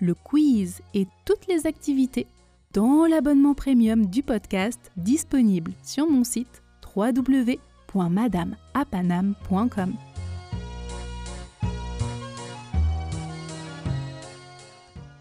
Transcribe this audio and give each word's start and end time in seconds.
le 0.00 0.14
quiz 0.14 0.80
et 0.94 1.06
toutes 1.24 1.46
les 1.46 1.66
activités 1.66 2.26
dans 2.72 3.06
l'abonnement 3.06 3.54
premium 3.54 4.06
du 4.06 4.22
podcast 4.22 4.90
disponible 4.96 5.72
sur 5.82 6.08
mon 6.10 6.24
site 6.24 6.62
www.madameapanam.com. 6.94 9.94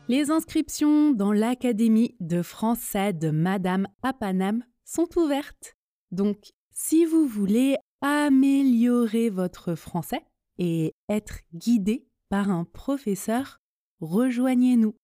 Les 0.09 0.31
inscriptions 0.31 1.11
dans 1.11 1.31
l'Académie 1.31 2.17
de 2.19 2.41
français 2.41 3.13
de 3.13 3.29
Madame 3.29 3.87
Apanam 4.01 4.65
sont 4.83 5.07
ouvertes. 5.17 5.77
Donc, 6.11 6.51
si 6.71 7.05
vous 7.05 7.25
voulez 7.25 7.77
améliorer 8.01 9.29
votre 9.29 9.75
français 9.75 10.25
et 10.57 10.93
être 11.07 11.39
guidé 11.53 12.05
par 12.29 12.51
un 12.51 12.65
professeur, 12.65 13.61
rejoignez-nous. 14.03 14.95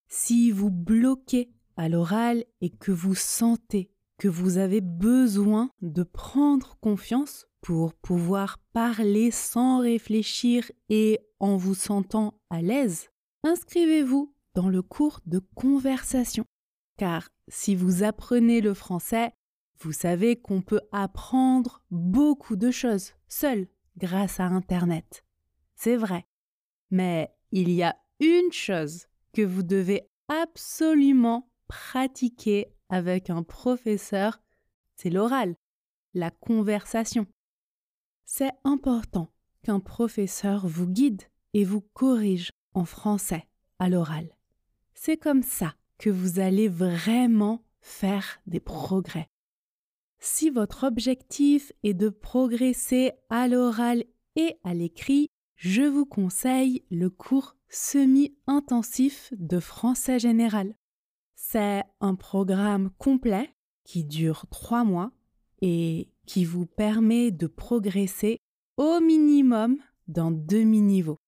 Si 0.09 0.51
vous 0.51 0.71
bloquez 0.71 1.53
à 1.77 1.89
l'oral 1.89 2.45
et 2.61 2.69
que 2.71 2.93
vous 2.93 3.15
sentez 3.15 3.91
que 4.19 4.29
vous 4.29 4.59
avez 4.59 4.81
besoin 4.81 5.71
de 5.81 6.03
prendre 6.03 6.77
confiance 6.81 7.47
pour 7.63 7.95
pouvoir 7.95 8.59
parler 8.73 9.31
sans 9.31 9.79
réfléchir 9.81 10.73
et 10.89 11.21
en 11.39 11.57
vous 11.57 11.75
sentant 11.75 12.35
à 12.51 12.61
l'aise, 12.61 13.09
inscrivez-vous 13.45 14.35
dans 14.55 14.69
le 14.69 14.83
cours 14.83 15.21
de 15.27 15.39
conversation. 15.55 16.45
Car 16.99 17.31
si 17.49 17.75
vous 17.75 18.03
apprenez 18.03 18.61
le 18.61 18.75
français, 18.75 19.33
vous 19.81 19.93
savez 19.93 20.37
qu'on 20.37 20.61
peut 20.61 20.83
apprendre 20.93 21.83
beaucoup 21.91 22.57
de 22.57 22.71
choses 22.71 23.13
seul 23.29 23.67
grâce 23.97 24.39
à 24.39 24.45
Internet. 24.45 25.25
C'est 25.75 25.97
vrai. 25.97 26.27
Mais 26.91 27.35
il 27.51 27.71
y 27.71 27.83
a 27.83 27.97
une 28.21 28.53
chose 28.53 29.07
que 29.33 29.43
vous 29.43 29.63
devez 29.63 30.11
absolument 30.29 31.51
pratiquer 31.67 32.75
avec 32.89 33.31
un 33.31 33.43
professeur, 33.43 34.43
c'est 34.97 35.11
l'oral, 35.11 35.57
la 36.15 36.31
conversation. 36.31 37.27
C'est 38.25 38.53
important 38.65 39.33
qu'un 39.63 39.81
professeur 39.81 40.67
vous 40.67 40.87
guide 40.87 41.23
et 41.55 41.65
vous 41.65 41.81
corrige 41.81 42.51
en 42.75 42.85
français 42.85 43.49
à 43.79 43.89
l'oral. 43.89 44.37
C'est 44.95 45.17
comme 45.17 45.43
ça 45.43 45.75
que 45.99 46.11
vous 46.11 46.39
allez 46.39 46.69
vraiment 46.69 47.65
faire 47.81 48.41
des 48.47 48.61
progrès. 48.61 49.31
Si 50.21 50.51
votre 50.51 50.85
objectif 50.87 51.73
est 51.83 51.95
de 51.95 52.11
progresser 52.11 53.13
à 53.31 53.49
l'oral 53.49 54.05
et 54.37 54.57
à 54.65 54.75
l'écrit, 54.75 55.29
je 55.57 55.83
vous 55.83 56.05
conseille 56.05 56.85
le 56.91 57.09
cours 57.09 57.57
semi-intensif 57.71 59.33
de 59.39 59.61
français 59.61 60.19
général. 60.19 60.75
C'est 61.37 61.83
un 62.01 62.15
programme 62.17 62.91
complet 62.99 63.55
qui 63.85 64.05
dure 64.05 64.45
trois 64.51 64.85
mois 64.85 65.11
et 65.63 66.11
qui 66.27 66.45
vous 66.45 66.67
permet 66.67 67.31
de 67.31 67.47
progresser 67.47 68.39
au 68.77 69.01
minimum 69.01 69.79
d'un 70.07 70.31
demi-niveau. 70.31 71.19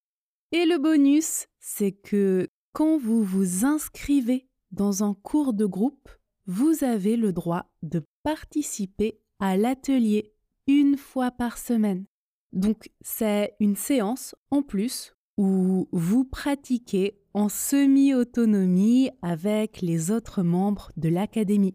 Et 0.52 0.66
le 0.66 0.78
bonus, 0.78 1.46
c'est 1.60 1.92
que 1.92 2.46
quand 2.72 2.98
vous 2.98 3.22
vous 3.22 3.64
inscrivez 3.64 4.48
dans 4.70 5.02
un 5.02 5.14
cours 5.14 5.54
de 5.54 5.64
groupe, 5.64 6.10
vous 6.46 6.84
avez 6.84 7.16
le 7.16 7.32
droit 7.32 7.70
de 7.82 8.02
participer 8.22 9.20
à 9.38 9.56
l'atelier 9.56 10.32
une 10.66 10.96
fois 10.96 11.30
par 11.30 11.58
semaine. 11.58 12.04
Donc 12.52 12.90
c'est 13.00 13.54
une 13.60 13.76
séance 13.76 14.34
en 14.50 14.62
plus 14.62 15.14
où 15.38 15.88
vous 15.92 16.24
pratiquez 16.24 17.18
en 17.34 17.48
semi-autonomie 17.48 19.10
avec 19.22 19.80
les 19.80 20.10
autres 20.10 20.42
membres 20.42 20.92
de 20.96 21.08
l'académie. 21.08 21.74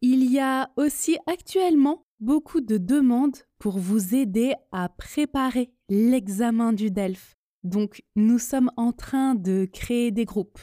Il 0.00 0.30
y 0.30 0.38
a 0.38 0.70
aussi 0.76 1.18
actuellement 1.26 2.06
beaucoup 2.20 2.60
de 2.60 2.78
demandes 2.78 3.36
pour 3.58 3.78
vous 3.78 4.14
aider 4.14 4.54
à 4.72 4.88
préparer 4.88 5.72
l'examen 5.88 6.72
du 6.72 6.90
DELF. 6.90 7.36
Donc 7.62 8.02
nous 8.16 8.38
sommes 8.38 8.70
en 8.76 8.92
train 8.92 9.34
de 9.34 9.68
créer 9.70 10.10
des 10.10 10.24
groupes. 10.24 10.60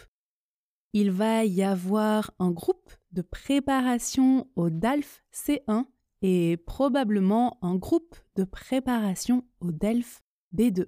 Il 0.94 1.12
va 1.12 1.46
y 1.46 1.64
avoir 1.64 2.32
un 2.40 2.52
groupe 2.52 2.92
de 3.12 3.22
préparation 3.22 4.48
au 4.56 4.70
DALF 4.70 5.24
C1 5.34 5.86
et 6.22 6.58
probablement 6.58 7.58
un 7.62 7.76
groupe 7.76 8.16
de 8.36 8.44
préparation 8.44 9.44
au 9.60 9.72
DELF 9.72 10.24
B2. 10.56 10.88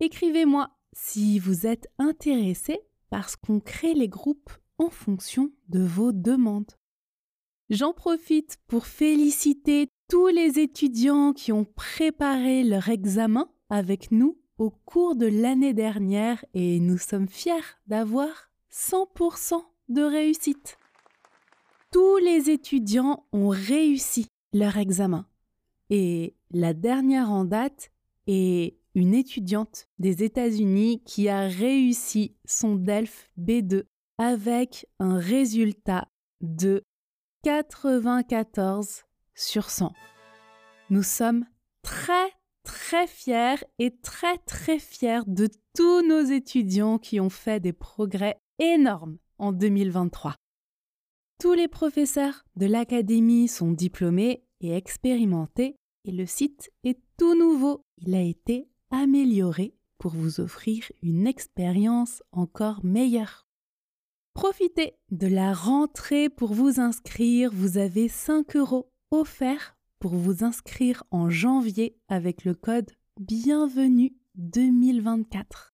Écrivez-moi 0.00 0.70
si 0.92 1.38
vous 1.38 1.66
êtes 1.66 1.88
intéressé 1.98 2.80
parce 3.10 3.36
qu'on 3.36 3.60
crée 3.60 3.94
les 3.94 4.08
groupes 4.08 4.50
en 4.78 4.90
fonction 4.90 5.50
de 5.68 5.80
vos 5.80 6.12
demandes. 6.12 6.70
J'en 7.70 7.92
profite 7.92 8.58
pour 8.66 8.86
féliciter 8.86 9.88
tous 10.08 10.28
les 10.28 10.58
étudiants 10.58 11.32
qui 11.32 11.52
ont 11.52 11.64
préparé 11.66 12.64
leur 12.64 12.88
examen 12.88 13.50
avec 13.68 14.10
nous 14.10 14.38
au 14.56 14.70
cours 14.70 15.16
de 15.16 15.26
l'année 15.26 15.74
dernière 15.74 16.44
et 16.54 16.80
nous 16.80 16.98
sommes 16.98 17.28
fiers 17.28 17.76
d'avoir 17.86 18.50
100% 18.72 19.62
de 19.88 20.02
réussite. 20.02 20.77
Tous 21.90 22.18
les 22.18 22.50
étudiants 22.50 23.24
ont 23.32 23.48
réussi 23.48 24.26
leur 24.52 24.76
examen 24.76 25.26
et 25.88 26.34
la 26.50 26.74
dernière 26.74 27.30
en 27.30 27.44
date 27.44 27.90
est 28.26 28.76
une 28.94 29.14
étudiante 29.14 29.88
des 29.98 30.22
États-Unis 30.22 31.02
qui 31.04 31.30
a 31.30 31.48
réussi 31.48 32.36
son 32.44 32.76
DELF 32.76 33.30
B2 33.38 33.84
avec 34.18 34.86
un 34.98 35.18
résultat 35.18 36.08
de 36.42 36.82
94 37.44 39.04
sur 39.34 39.70
100. 39.70 39.92
Nous 40.90 41.02
sommes 41.02 41.46
très 41.82 42.32
très 42.64 43.06
fiers 43.06 43.64
et 43.78 43.96
très 44.02 44.36
très 44.38 44.78
fiers 44.78 45.22
de 45.26 45.48
tous 45.74 46.06
nos 46.06 46.20
étudiants 46.20 46.98
qui 46.98 47.18
ont 47.18 47.30
fait 47.30 47.60
des 47.60 47.72
progrès 47.72 48.36
énormes 48.58 49.16
en 49.38 49.52
2023. 49.52 50.34
Tous 51.40 51.52
les 51.52 51.68
professeurs 51.68 52.44
de 52.56 52.66
l'académie 52.66 53.46
sont 53.46 53.70
diplômés 53.70 54.42
et 54.60 54.72
expérimentés 54.74 55.76
et 56.04 56.10
le 56.10 56.26
site 56.26 56.72
est 56.82 56.98
tout 57.16 57.36
nouveau. 57.36 57.84
Il 57.98 58.16
a 58.16 58.22
été 58.22 58.68
amélioré 58.90 59.76
pour 59.98 60.10
vous 60.10 60.40
offrir 60.40 60.90
une 61.00 61.28
expérience 61.28 62.24
encore 62.32 62.84
meilleure. 62.84 63.46
Profitez 64.34 64.96
de 65.12 65.28
la 65.28 65.52
rentrée 65.52 66.28
pour 66.28 66.54
vous 66.54 66.80
inscrire. 66.80 67.52
Vous 67.52 67.78
avez 67.78 68.08
5 68.08 68.56
euros 68.56 68.90
offerts 69.12 69.76
pour 70.00 70.16
vous 70.16 70.42
inscrire 70.42 71.04
en 71.12 71.30
janvier 71.30 71.96
avec 72.08 72.44
le 72.44 72.54
code 72.54 72.90
Bienvenue 73.20 74.12
2024. 74.34 75.72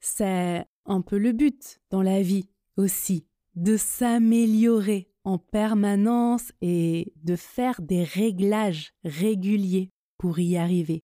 C'est 0.00 0.64
un 0.86 1.00
peu 1.00 1.18
le 1.18 1.32
but 1.32 1.80
dans 1.90 2.02
la 2.02 2.22
vie 2.22 2.48
aussi 2.76 3.26
de 3.54 3.76
s'améliorer 3.76 5.10
en 5.24 5.38
permanence 5.38 6.52
et 6.60 7.12
de 7.22 7.36
faire 7.36 7.80
des 7.80 8.04
réglages 8.04 8.92
réguliers 9.04 9.90
pour 10.18 10.38
y 10.38 10.56
arriver. 10.56 11.02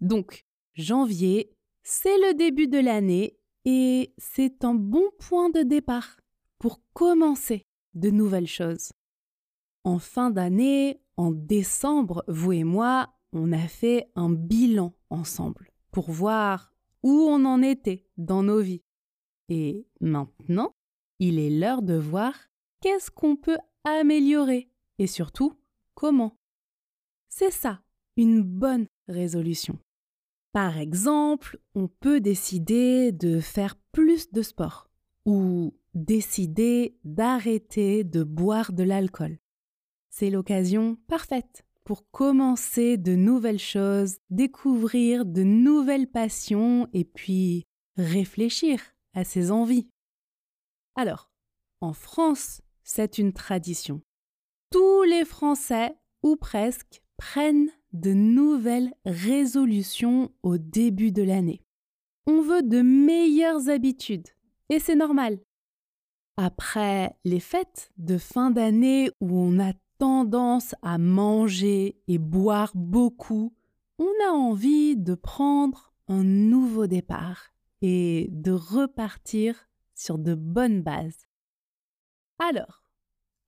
Donc, 0.00 0.44
janvier, 0.74 1.56
c'est 1.82 2.18
le 2.18 2.34
début 2.34 2.68
de 2.68 2.78
l'année 2.78 3.38
et 3.64 4.12
c'est 4.18 4.64
un 4.64 4.74
bon 4.74 5.08
point 5.18 5.50
de 5.50 5.62
départ 5.62 6.20
pour 6.58 6.80
commencer 6.92 7.66
de 7.94 8.10
nouvelles 8.10 8.48
choses. 8.48 8.92
En 9.84 9.98
fin 9.98 10.30
d'année, 10.30 11.01
en 11.16 11.30
décembre, 11.30 12.24
vous 12.28 12.52
et 12.52 12.64
moi, 12.64 13.14
on 13.32 13.52
a 13.52 13.68
fait 13.68 14.10
un 14.14 14.30
bilan 14.30 14.94
ensemble 15.10 15.70
pour 15.90 16.10
voir 16.10 16.72
où 17.02 17.10
on 17.10 17.44
en 17.44 17.62
était 17.62 18.06
dans 18.16 18.42
nos 18.42 18.60
vies. 18.60 18.82
Et 19.48 19.86
maintenant, 20.00 20.74
il 21.18 21.38
est 21.38 21.50
l'heure 21.50 21.82
de 21.82 21.94
voir 21.94 22.34
qu'est-ce 22.80 23.10
qu'on 23.10 23.36
peut 23.36 23.58
améliorer 23.84 24.70
et 24.98 25.06
surtout 25.06 25.54
comment. 25.94 26.38
C'est 27.28 27.50
ça, 27.50 27.82
une 28.16 28.42
bonne 28.42 28.86
résolution. 29.08 29.78
Par 30.52 30.78
exemple, 30.78 31.58
on 31.74 31.88
peut 31.88 32.20
décider 32.20 33.10
de 33.12 33.40
faire 33.40 33.76
plus 33.90 34.30
de 34.32 34.42
sport 34.42 34.90
ou 35.24 35.74
décider 35.94 36.98
d'arrêter 37.04 38.04
de 38.04 38.22
boire 38.22 38.72
de 38.72 38.82
l'alcool. 38.82 39.38
C'est 40.14 40.28
l'occasion 40.28 40.98
parfaite 41.08 41.64
pour 41.84 42.08
commencer 42.10 42.98
de 42.98 43.16
nouvelles 43.16 43.58
choses, 43.58 44.18
découvrir 44.28 45.24
de 45.24 45.42
nouvelles 45.42 46.06
passions 46.06 46.86
et 46.92 47.04
puis 47.04 47.64
réfléchir 47.96 48.78
à 49.14 49.24
ses 49.24 49.50
envies. 49.50 49.88
Alors, 50.96 51.30
en 51.80 51.94
France, 51.94 52.60
c'est 52.84 53.16
une 53.16 53.32
tradition. 53.32 54.02
Tous 54.70 55.02
les 55.04 55.24
Français, 55.24 55.96
ou 56.22 56.36
presque, 56.36 57.02
prennent 57.16 57.70
de 57.94 58.12
nouvelles 58.12 58.92
résolutions 59.06 60.30
au 60.42 60.58
début 60.58 61.10
de 61.10 61.22
l'année. 61.22 61.62
On 62.26 62.42
veut 62.42 62.62
de 62.62 62.82
meilleures 62.82 63.70
habitudes, 63.70 64.28
et 64.68 64.78
c'est 64.78 64.94
normal. 64.94 65.40
Après 66.36 67.16
les 67.24 67.40
fêtes 67.40 67.90
de 67.96 68.18
fin 68.18 68.50
d'année 68.50 69.10
où 69.20 69.38
on 69.40 69.58
a 69.58 69.72
tendance 69.98 70.74
à 70.82 70.98
manger 70.98 71.96
et 72.08 72.18
boire 72.18 72.72
beaucoup, 72.74 73.54
on 73.98 74.10
a 74.26 74.30
envie 74.30 74.96
de 74.96 75.14
prendre 75.14 75.92
un 76.08 76.24
nouveau 76.24 76.86
départ 76.86 77.52
et 77.80 78.28
de 78.30 78.52
repartir 78.52 79.68
sur 79.94 80.18
de 80.18 80.34
bonnes 80.34 80.82
bases. 80.82 81.26
Alors, 82.38 82.84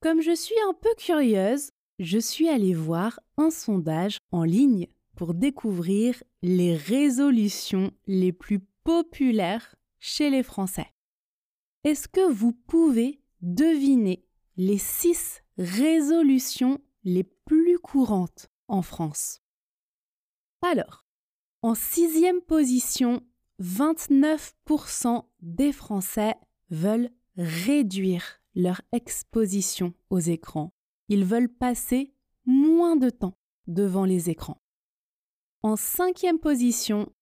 comme 0.00 0.20
je 0.20 0.34
suis 0.34 0.54
un 0.68 0.74
peu 0.74 0.90
curieuse, 0.96 1.70
je 1.98 2.18
suis 2.18 2.48
allée 2.48 2.74
voir 2.74 3.20
un 3.36 3.50
sondage 3.50 4.18
en 4.32 4.44
ligne 4.44 4.88
pour 5.16 5.34
découvrir 5.34 6.22
les 6.42 6.76
résolutions 6.76 7.92
les 8.06 8.32
plus 8.32 8.60
populaires 8.82 9.74
chez 10.00 10.30
les 10.30 10.42
Français. 10.42 10.92
Est-ce 11.84 12.08
que 12.08 12.30
vous 12.30 12.52
pouvez 12.52 13.20
deviner 13.40 14.24
les 14.56 14.78
six 14.78 15.43
résolutions 15.58 16.80
les 17.04 17.24
plus 17.24 17.78
courantes 17.78 18.50
en 18.68 18.82
France. 18.82 19.40
Alors, 20.62 21.06
en 21.62 21.74
sixième 21.74 22.40
position, 22.40 23.22
29% 23.60 25.24
des 25.40 25.72
Français 25.72 26.34
veulent 26.70 27.10
réduire 27.36 28.40
leur 28.54 28.80
exposition 28.92 29.94
aux 30.10 30.20
écrans. 30.20 30.72
Ils 31.08 31.24
veulent 31.24 31.52
passer 31.52 32.14
moins 32.46 32.96
de 32.96 33.10
temps 33.10 33.36
devant 33.66 34.04
les 34.04 34.30
écrans. 34.30 34.60
En 35.62 35.76
cinquième 35.76 36.38
position, 36.38 37.12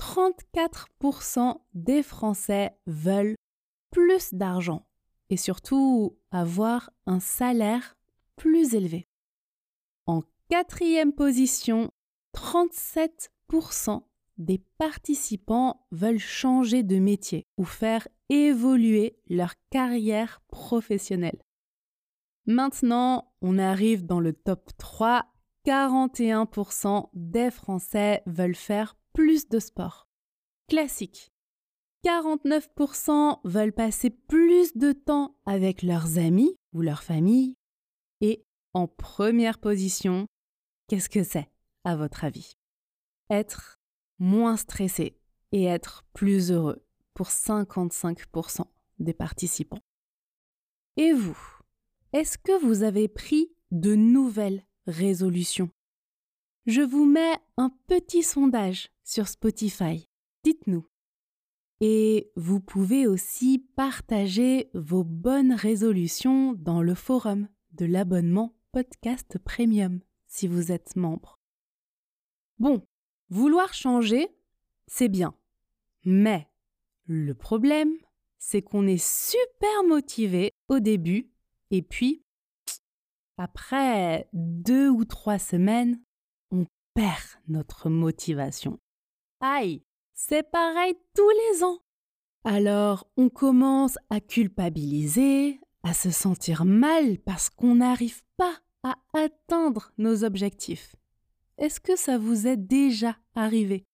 34% 0.00 1.60
des 1.74 2.02
Français 2.02 2.78
veulent 2.86 3.36
plus 3.90 4.32
d'argent 4.34 4.87
et 5.30 5.36
surtout 5.36 6.18
avoir 6.30 6.90
un 7.06 7.20
salaire 7.20 7.96
plus 8.36 8.74
élevé. 8.74 9.08
En 10.06 10.22
quatrième 10.48 11.12
position, 11.12 11.90
37% 12.34 14.02
des 14.38 14.62
participants 14.78 15.86
veulent 15.90 16.18
changer 16.18 16.82
de 16.82 16.98
métier 16.98 17.46
ou 17.56 17.64
faire 17.64 18.06
évoluer 18.28 19.18
leur 19.28 19.54
carrière 19.70 20.40
professionnelle. 20.48 21.42
Maintenant, 22.46 23.32
on 23.42 23.58
arrive 23.58 24.06
dans 24.06 24.20
le 24.20 24.32
top 24.32 24.70
3. 24.78 25.26
41% 25.66 27.10
des 27.12 27.50
Français 27.50 28.22
veulent 28.24 28.54
faire 28.54 28.96
plus 29.12 29.48
de 29.48 29.58
sport. 29.58 30.08
Classique. 30.68 31.32
49% 32.08 33.40
veulent 33.44 33.72
passer 33.72 34.08
plus 34.08 34.74
de 34.74 34.92
temps 34.92 35.36
avec 35.44 35.82
leurs 35.82 36.16
amis 36.16 36.56
ou 36.72 36.80
leur 36.80 37.02
famille. 37.02 37.54
Et 38.22 38.46
en 38.72 38.88
première 38.88 39.58
position, 39.58 40.26
qu'est-ce 40.86 41.10
que 41.10 41.22
c'est, 41.22 41.50
à 41.84 41.96
votre 41.96 42.24
avis? 42.24 42.54
Être 43.28 43.78
moins 44.18 44.56
stressé 44.56 45.18
et 45.52 45.64
être 45.64 46.02
plus 46.14 46.50
heureux 46.50 46.82
pour 47.12 47.28
55% 47.28 48.62
des 49.00 49.12
participants. 49.12 49.82
Et 50.96 51.12
vous, 51.12 51.38
est-ce 52.14 52.38
que 52.38 52.58
vous 52.64 52.84
avez 52.84 53.08
pris 53.08 53.52
de 53.70 53.94
nouvelles 53.94 54.64
résolutions? 54.86 55.68
Je 56.64 56.80
vous 56.80 57.04
mets 57.04 57.36
un 57.58 57.70
petit 57.86 58.22
sondage 58.22 58.88
sur 59.04 59.28
Spotify. 59.28 60.08
Dites-nous, 60.42 60.86
et 61.80 62.30
vous 62.36 62.60
pouvez 62.60 63.06
aussi 63.06 63.58
partager 63.76 64.70
vos 64.74 65.04
bonnes 65.04 65.52
résolutions 65.52 66.54
dans 66.54 66.82
le 66.82 66.94
forum 66.94 67.48
de 67.72 67.86
l'abonnement 67.86 68.54
Podcast 68.72 69.38
Premium 69.38 70.00
si 70.26 70.48
vous 70.48 70.72
êtes 70.72 70.96
membre. 70.96 71.38
Bon, 72.58 72.86
vouloir 73.30 73.72
changer, 73.72 74.28
c'est 74.86 75.08
bien. 75.08 75.34
Mais 76.04 76.48
le 77.06 77.34
problème, 77.34 77.92
c'est 78.38 78.62
qu'on 78.62 78.86
est 78.86 79.02
super 79.02 79.84
motivé 79.86 80.52
au 80.68 80.80
début 80.80 81.30
et 81.70 81.82
puis, 81.82 82.22
après 83.36 84.28
deux 84.32 84.88
ou 84.88 85.04
trois 85.04 85.38
semaines, 85.38 86.00
on 86.50 86.66
perd 86.94 87.22
notre 87.46 87.88
motivation. 87.88 88.78
Aïe 89.40 89.82
c'est 90.18 90.42
pareil 90.42 90.94
tous 91.14 91.30
les 91.30 91.64
ans. 91.64 91.78
Alors 92.44 93.06
on 93.16 93.28
commence 93.28 93.96
à 94.10 94.20
culpabiliser, 94.20 95.60
à 95.84 95.94
se 95.94 96.10
sentir 96.10 96.64
mal 96.64 97.18
parce 97.18 97.48
qu'on 97.48 97.76
n'arrive 97.76 98.22
pas 98.36 98.58
à 98.82 98.96
atteindre 99.14 99.92
nos 99.96 100.24
objectifs. 100.24 100.96
Est-ce 101.56 101.78
que 101.80 101.94
ça 101.96 102.18
vous 102.18 102.48
est 102.48 102.56
déjà 102.56 103.16
arrivé? 103.34 103.86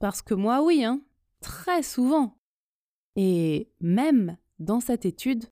Parce 0.00 0.22
que 0.22 0.34
moi 0.34 0.62
oui, 0.62 0.84
hein, 0.84 1.00
très 1.40 1.84
souvent. 1.84 2.36
Et 3.14 3.70
même 3.80 4.36
dans 4.58 4.80
cette 4.80 5.06
étude, 5.06 5.44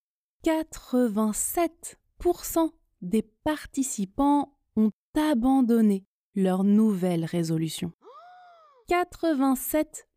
87% 0.44 2.72
des 3.02 3.22
participants 3.22 4.58
ont 4.76 4.90
abandonné 5.14 6.04
leur 6.34 6.64
nouvelle 6.64 7.24
résolution. 7.24 7.92
87 8.88 10.07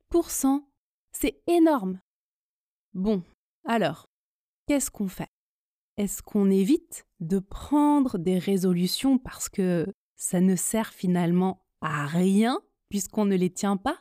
c'est 1.12 1.42
énorme. 1.48 2.00
Bon, 2.94 3.24
alors, 3.66 4.08
qu'est-ce 4.68 4.92
qu'on 4.92 5.08
fait? 5.08 5.30
Est-ce 5.98 6.22
qu'on 6.22 6.50
évite 6.50 7.06
de 7.20 7.40
prendre 7.40 8.18
des 8.18 8.40
résolutions 8.40 9.18
parce 9.18 9.50
que 9.50 9.86
ça 10.16 10.42
ne 10.42 10.56
sert 10.56 10.94
finalement 10.94 11.66
à 11.82 12.06
rien 12.06 12.62
puisqu'on 12.90 13.26
ne 13.26 13.36
les 13.36 13.52
tient 13.52 13.78
pas? 13.78 14.00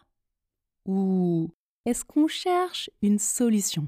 Ou 0.87 1.51
est-ce 1.85 2.05
qu'on 2.05 2.27
cherche 2.27 2.91
une 3.03 3.19
solution? 3.19 3.87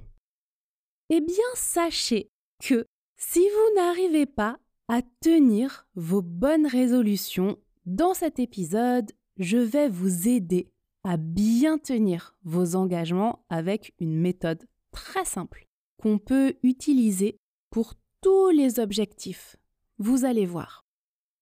Eh 1.09 1.21
bien, 1.21 1.37
sachez 1.55 2.31
que 2.59 2.87
si 3.17 3.41
vous 3.41 3.77
n'arrivez 3.77 4.27
pas 4.27 4.59
à 4.89 5.03
tenir 5.21 5.87
vos 5.95 6.23
bonnes 6.23 6.67
résolutions, 6.67 7.59
dans 7.87 8.15
cet 8.15 8.39
épisode, 8.39 9.13
je 9.39 9.59
vais 9.59 9.89
vous 9.89 10.29
aider 10.29 10.72
à 11.05 11.17
bien 11.17 11.79
tenir 11.79 12.37
vos 12.45 12.77
engagements 12.77 13.45
avec 13.49 13.95
une 13.99 14.17
méthode 14.17 14.67
très 14.93 15.25
simple 15.25 15.67
qu'on 16.01 16.19
peut 16.19 16.55
utiliser 16.63 17.37
pour 17.71 17.95
tous 18.21 18.51
les 18.51 18.79
objectifs. 18.79 19.57
Vous 19.99 20.25
allez 20.25 20.47
voir. 20.47 20.85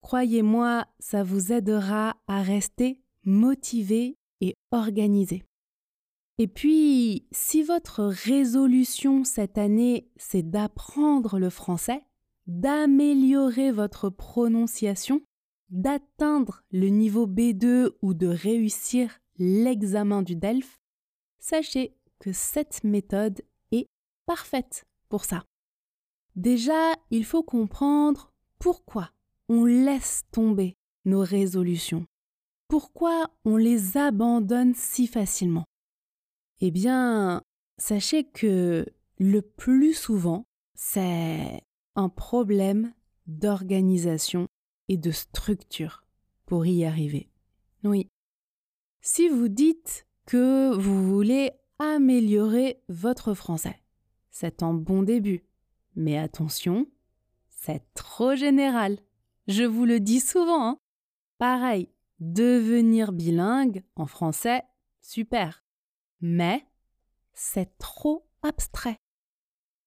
Croyez-moi, 0.01 0.87
ça 0.99 1.23
vous 1.23 1.51
aidera 1.51 2.17
à 2.27 2.41
rester 2.41 3.01
motivé 3.23 4.17
et 4.39 4.55
organisé. 4.71 5.43
Et 6.37 6.47
puis, 6.47 7.27
si 7.31 7.61
votre 7.61 8.03
résolution 8.03 9.23
cette 9.23 9.59
année, 9.59 10.09
c'est 10.15 10.49
d'apprendre 10.49 11.37
le 11.37 11.51
français, 11.51 12.01
d'améliorer 12.47 13.71
votre 13.71 14.09
prononciation, 14.09 15.21
d'atteindre 15.69 16.63
le 16.71 16.87
niveau 16.87 17.27
B2 17.27 17.91
ou 18.01 18.15
de 18.15 18.27
réussir 18.27 19.20
l'examen 19.41 20.21
du 20.21 20.35
DELF, 20.35 20.79
sachez 21.39 21.95
que 22.19 22.31
cette 22.31 22.83
méthode 22.83 23.41
est 23.71 23.87
parfaite 24.27 24.85
pour 25.09 25.25
ça. 25.25 25.43
Déjà, 26.35 26.93
il 27.09 27.25
faut 27.25 27.41
comprendre 27.41 28.31
pourquoi 28.59 29.09
on 29.49 29.65
laisse 29.65 30.21
tomber 30.31 30.75
nos 31.05 31.21
résolutions. 31.21 32.05
Pourquoi 32.67 33.31
on 33.43 33.57
les 33.57 33.97
abandonne 33.97 34.75
si 34.75 35.07
facilement? 35.07 35.65
Eh 36.59 36.69
bien, 36.69 37.41
sachez 37.79 38.23
que 38.23 38.85
le 39.17 39.41
plus 39.41 39.95
souvent, 39.95 40.45
c'est 40.75 41.63
un 41.95 42.09
problème 42.09 42.93
d'organisation 43.25 44.47
et 44.87 44.97
de 44.97 45.11
structure 45.11 46.05
pour 46.45 46.65
y 46.65 46.85
arriver. 46.85 47.27
Oui. 47.83 48.07
Si 49.03 49.29
vous 49.29 49.47
dites 49.47 50.05
que 50.27 50.75
vous 50.75 51.11
voulez 51.11 51.49
améliorer 51.79 52.83
votre 52.87 53.33
français, 53.33 53.81
c'est 54.29 54.61
un 54.61 54.75
bon 54.75 55.01
début. 55.01 55.43
Mais 55.95 56.19
attention, 56.19 56.85
c'est 57.49 57.81
trop 57.95 58.35
général. 58.35 58.99
Je 59.47 59.63
vous 59.63 59.85
le 59.85 59.99
dis 59.99 60.19
souvent. 60.19 60.69
Hein. 60.69 60.77
Pareil, 61.39 61.89
devenir 62.19 63.11
bilingue 63.11 63.83
en 63.95 64.05
français, 64.05 64.61
super. 64.99 65.65
Mais 66.21 66.63
c'est 67.33 67.75
trop 67.79 68.27
abstrait. 68.43 68.99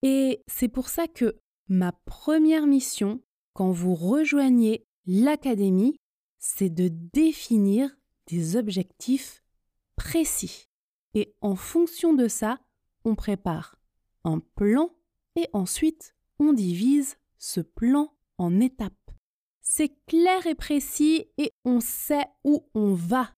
Et 0.03 0.43
c'est 0.49 0.69
pour 0.69 0.89
ça 0.89 1.07
que 1.07 1.41
ma 1.69 1.93
première 1.93 2.67
mission, 2.67 3.23
quand 3.53 3.71
vous 3.71 3.95
rejoignez 3.95 4.89
l'académie, 5.07 5.97
c'est 6.41 6.69
de 6.69 6.89
définir 6.89 7.97
des 8.27 8.57
objectifs 8.57 9.43
précis. 9.97 10.69
Et 11.15 11.35
en 11.41 11.55
fonction 11.55 12.15
de 12.15 12.29
ça, 12.29 12.61
on 13.05 13.15
prépare 13.15 13.79
un 14.25 14.41
plan 14.41 14.91
et 15.37 15.49
ensuite 15.53 16.15
on 16.39 16.53
divise 16.53 17.17
ce 17.39 17.61
plan 17.61 18.15
en 18.39 18.61
étapes. 18.61 18.93
C'est 19.61 19.93
clair 20.07 20.47
et 20.47 20.55
précis 20.55 21.27
et 21.39 21.53
on 21.65 21.81
sait 21.81 22.27
où 22.45 22.69
on 22.75 22.95
va. 22.95 23.35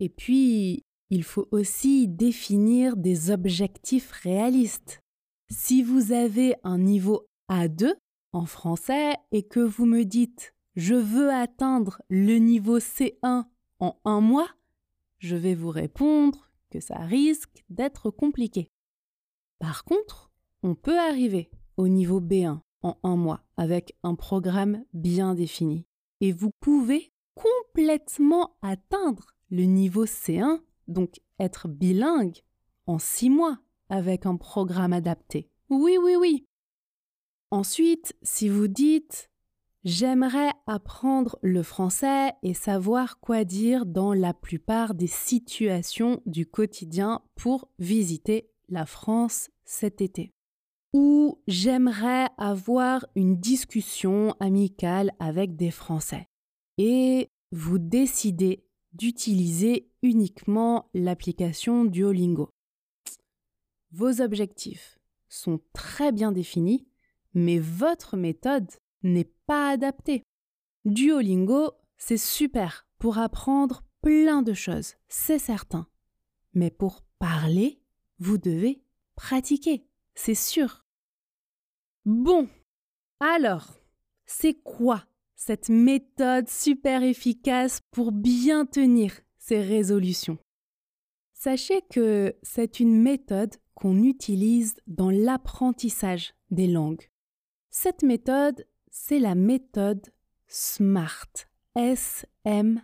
Et 0.00 0.08
puis, 0.08 0.84
il 1.10 1.24
faut 1.24 1.48
aussi 1.50 2.08
définir 2.08 2.96
des 2.96 3.30
objectifs 3.30 4.10
réalistes. 4.10 5.00
Si 5.50 5.82
vous 5.82 6.12
avez 6.12 6.54
un 6.62 6.78
niveau 6.78 7.28
A2 7.50 7.94
en 8.32 8.46
français 8.46 9.14
et 9.32 9.42
que 9.42 9.60
vous 9.60 9.86
me 9.86 10.04
dites 10.04 10.54
je 10.76 10.94
veux 10.94 11.30
atteindre 11.30 12.00
le 12.08 12.36
niveau 12.36 12.78
C1 12.78 13.46
en 13.80 13.98
un 14.04 14.20
mois, 14.20 14.50
je 15.18 15.36
vais 15.36 15.54
vous 15.54 15.70
répondre 15.70 16.50
que 16.70 16.80
ça 16.80 16.98
risque 16.98 17.64
d'être 17.70 18.10
compliqué. 18.10 18.70
Par 19.58 19.84
contre, 19.84 20.30
on 20.62 20.74
peut 20.74 20.98
arriver 20.98 21.50
au 21.76 21.88
niveau 21.88 22.20
B1 22.20 22.60
en 22.82 22.98
un 23.02 23.16
mois 23.16 23.44
avec 23.56 23.96
un 24.02 24.14
programme 24.14 24.84
bien 24.92 25.34
défini. 25.34 25.86
Et 26.20 26.32
vous 26.32 26.50
pouvez 26.60 27.12
complètement 27.34 28.56
atteindre 28.62 29.34
le 29.50 29.64
niveau 29.64 30.04
C1, 30.04 30.60
donc 30.88 31.20
être 31.38 31.68
bilingue, 31.68 32.42
en 32.86 32.98
six 32.98 33.30
mois 33.30 33.58
avec 33.88 34.26
un 34.26 34.36
programme 34.36 34.92
adapté. 34.92 35.50
Oui, 35.70 35.96
oui, 36.02 36.16
oui. 36.16 36.46
Ensuite, 37.50 38.14
si 38.22 38.48
vous 38.48 38.68
dites 38.68 39.27
J'aimerais 39.90 40.50
apprendre 40.66 41.38
le 41.40 41.62
français 41.62 42.34
et 42.42 42.52
savoir 42.52 43.20
quoi 43.20 43.44
dire 43.44 43.86
dans 43.86 44.12
la 44.12 44.34
plupart 44.34 44.92
des 44.92 45.06
situations 45.06 46.20
du 46.26 46.44
quotidien 46.44 47.22
pour 47.36 47.70
visiter 47.78 48.50
la 48.68 48.84
France 48.84 49.48
cet 49.64 50.02
été 50.02 50.34
ou 50.92 51.40
j'aimerais 51.46 52.28
avoir 52.36 53.06
une 53.14 53.40
discussion 53.40 54.36
amicale 54.40 55.10
avec 55.20 55.56
des 55.56 55.70
Français. 55.70 56.28
Et 56.76 57.30
vous 57.50 57.78
décidez 57.78 58.66
d'utiliser 58.92 59.90
uniquement 60.02 60.90
l'application 60.92 61.86
Duolingo. 61.86 62.50
Vos 63.92 64.20
objectifs 64.20 64.98
sont 65.30 65.60
très 65.72 66.12
bien 66.12 66.30
définis, 66.30 66.86
mais 67.32 67.58
votre 67.58 68.18
méthode 68.18 68.68
n'est 69.02 69.32
pas 69.48 69.70
adaptée. 69.70 70.22
Duolingo, 70.84 71.72
c'est 71.96 72.16
super 72.16 72.86
pour 73.00 73.18
apprendre 73.18 73.82
plein 74.00 74.42
de 74.42 74.54
choses, 74.54 74.94
c'est 75.08 75.40
certain. 75.40 75.88
Mais 76.54 76.70
pour 76.70 77.02
parler, 77.18 77.82
vous 78.20 78.38
devez 78.38 78.80
pratiquer 79.16 79.88
c'est 80.18 80.34
sûr. 80.34 80.84
Bon, 82.04 82.48
alors, 83.20 83.78
c'est 84.26 84.54
quoi 84.54 85.04
cette 85.36 85.68
méthode 85.68 86.48
super 86.48 87.04
efficace 87.04 87.80
pour 87.92 88.10
bien 88.10 88.66
tenir 88.66 89.12
ses 89.38 89.62
résolutions? 89.62 90.38
Sachez 91.34 91.82
que 91.82 92.36
c'est 92.42 92.80
une 92.80 93.00
méthode 93.00 93.54
qu'on 93.74 94.02
utilise 94.02 94.74
dans 94.88 95.10
l'apprentissage 95.10 96.34
des 96.50 96.66
langues. 96.66 97.08
Cette 97.70 98.02
méthode, 98.02 98.66
c'est 98.90 99.18
la 99.18 99.34
méthode 99.34 100.06
SMART. 100.46 101.48
S-M-A-R-T. 101.74 102.82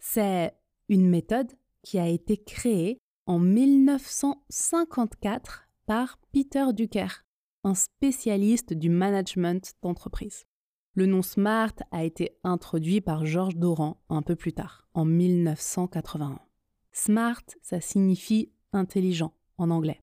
C'est 0.00 0.52
une 0.88 1.08
méthode 1.08 1.52
qui 1.82 2.00
a 2.00 2.08
été 2.08 2.36
créée 2.36 2.98
en 3.26 3.38
1954 3.38 5.68
par 5.86 6.18
Peter 6.32 6.64
Ducker, 6.72 7.24
un 7.62 7.74
spécialiste 7.74 8.72
du 8.72 8.90
management 8.90 9.74
d'entreprise. 9.82 10.46
Le 10.94 11.06
nom 11.06 11.22
SMART 11.22 11.74
a 11.92 12.02
été 12.02 12.36
introduit 12.42 13.00
par 13.00 13.24
Georges 13.24 13.56
Doran 13.56 14.02
un 14.08 14.22
peu 14.22 14.34
plus 14.34 14.52
tard, 14.52 14.88
en 14.94 15.04
1981. 15.04 16.40
SMART, 16.90 17.44
ça 17.62 17.80
signifie 17.80 18.50
intelligent 18.72 19.32
en 19.58 19.70
anglais. 19.70 20.00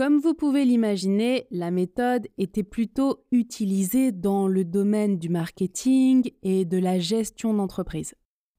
Comme 0.00 0.18
vous 0.18 0.32
pouvez 0.32 0.64
l'imaginer, 0.64 1.46
la 1.50 1.70
méthode 1.70 2.26
était 2.38 2.62
plutôt 2.62 3.22
utilisée 3.32 4.12
dans 4.12 4.48
le 4.48 4.64
domaine 4.64 5.18
du 5.18 5.28
marketing 5.28 6.32
et 6.42 6.64
de 6.64 6.78
la 6.78 6.98
gestion 6.98 7.52
d'entreprise. 7.52 8.14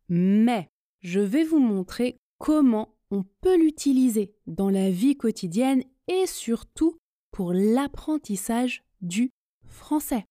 Mais 0.07 0.69
je 0.99 1.19
vais 1.19 1.43
vous 1.43 1.57
montrer 1.57 2.19
comment 2.37 2.93
on 3.09 3.23
peut 3.41 3.57
l'utiliser 3.57 4.35
dans 4.45 4.69
la 4.69 4.91
vie 4.91 5.17
quotidienne 5.17 5.83
et 6.07 6.27
surtout 6.27 6.99
pour 7.31 7.53
l'apprentissage 7.53 8.83
du 9.01 9.31
français. 9.65 10.25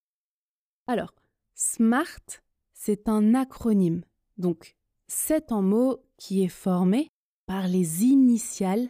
Alors, 0.87 1.13
SMART, 1.55 2.39
c'est 2.73 3.09
un 3.09 3.33
acronyme. 3.33 4.05
Donc, 4.37 4.77
c'est 5.09 5.51
un 5.51 5.61
mot 5.61 5.97
qui 6.15 6.41
est 6.41 6.47
formé 6.47 7.09
par 7.47 7.67
les 7.67 8.05
initiales 8.05 8.87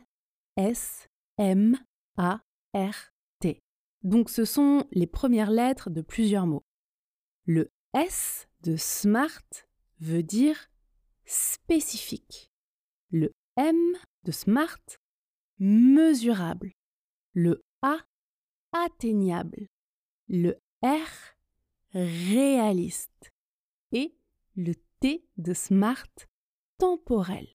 S, 0.56 1.08
M, 1.40 1.80
A, 2.18 2.42
R, 2.74 3.14
T. 3.40 3.62
Donc, 4.04 4.30
ce 4.30 4.46
sont 4.46 4.88
les 4.92 5.08
premières 5.08 5.52
lettres 5.52 5.90
de 5.90 6.02
plusieurs 6.02 6.48
mots. 6.48 6.66
Le 7.46 7.72
S 7.94 8.48
de 8.62 8.76
SMART 8.76 9.66
veut 10.00 10.24
dire 10.24 10.70
spécifique. 11.26 12.52
Le 13.10 13.32
M 13.58 13.78
de 14.24 14.32
SMART, 14.32 15.00
mesurable. 15.60 16.72
Le 17.34 17.64
A, 17.82 17.98
atteignable. 18.72 19.68
Le 20.28 20.60
R, 20.84 21.36
réaliste. 21.94 23.32
Et 23.92 24.16
le 24.56 24.74
T 25.00 25.26
de 25.38 25.54
SMART, 25.54 26.28
temporel. 26.78 27.48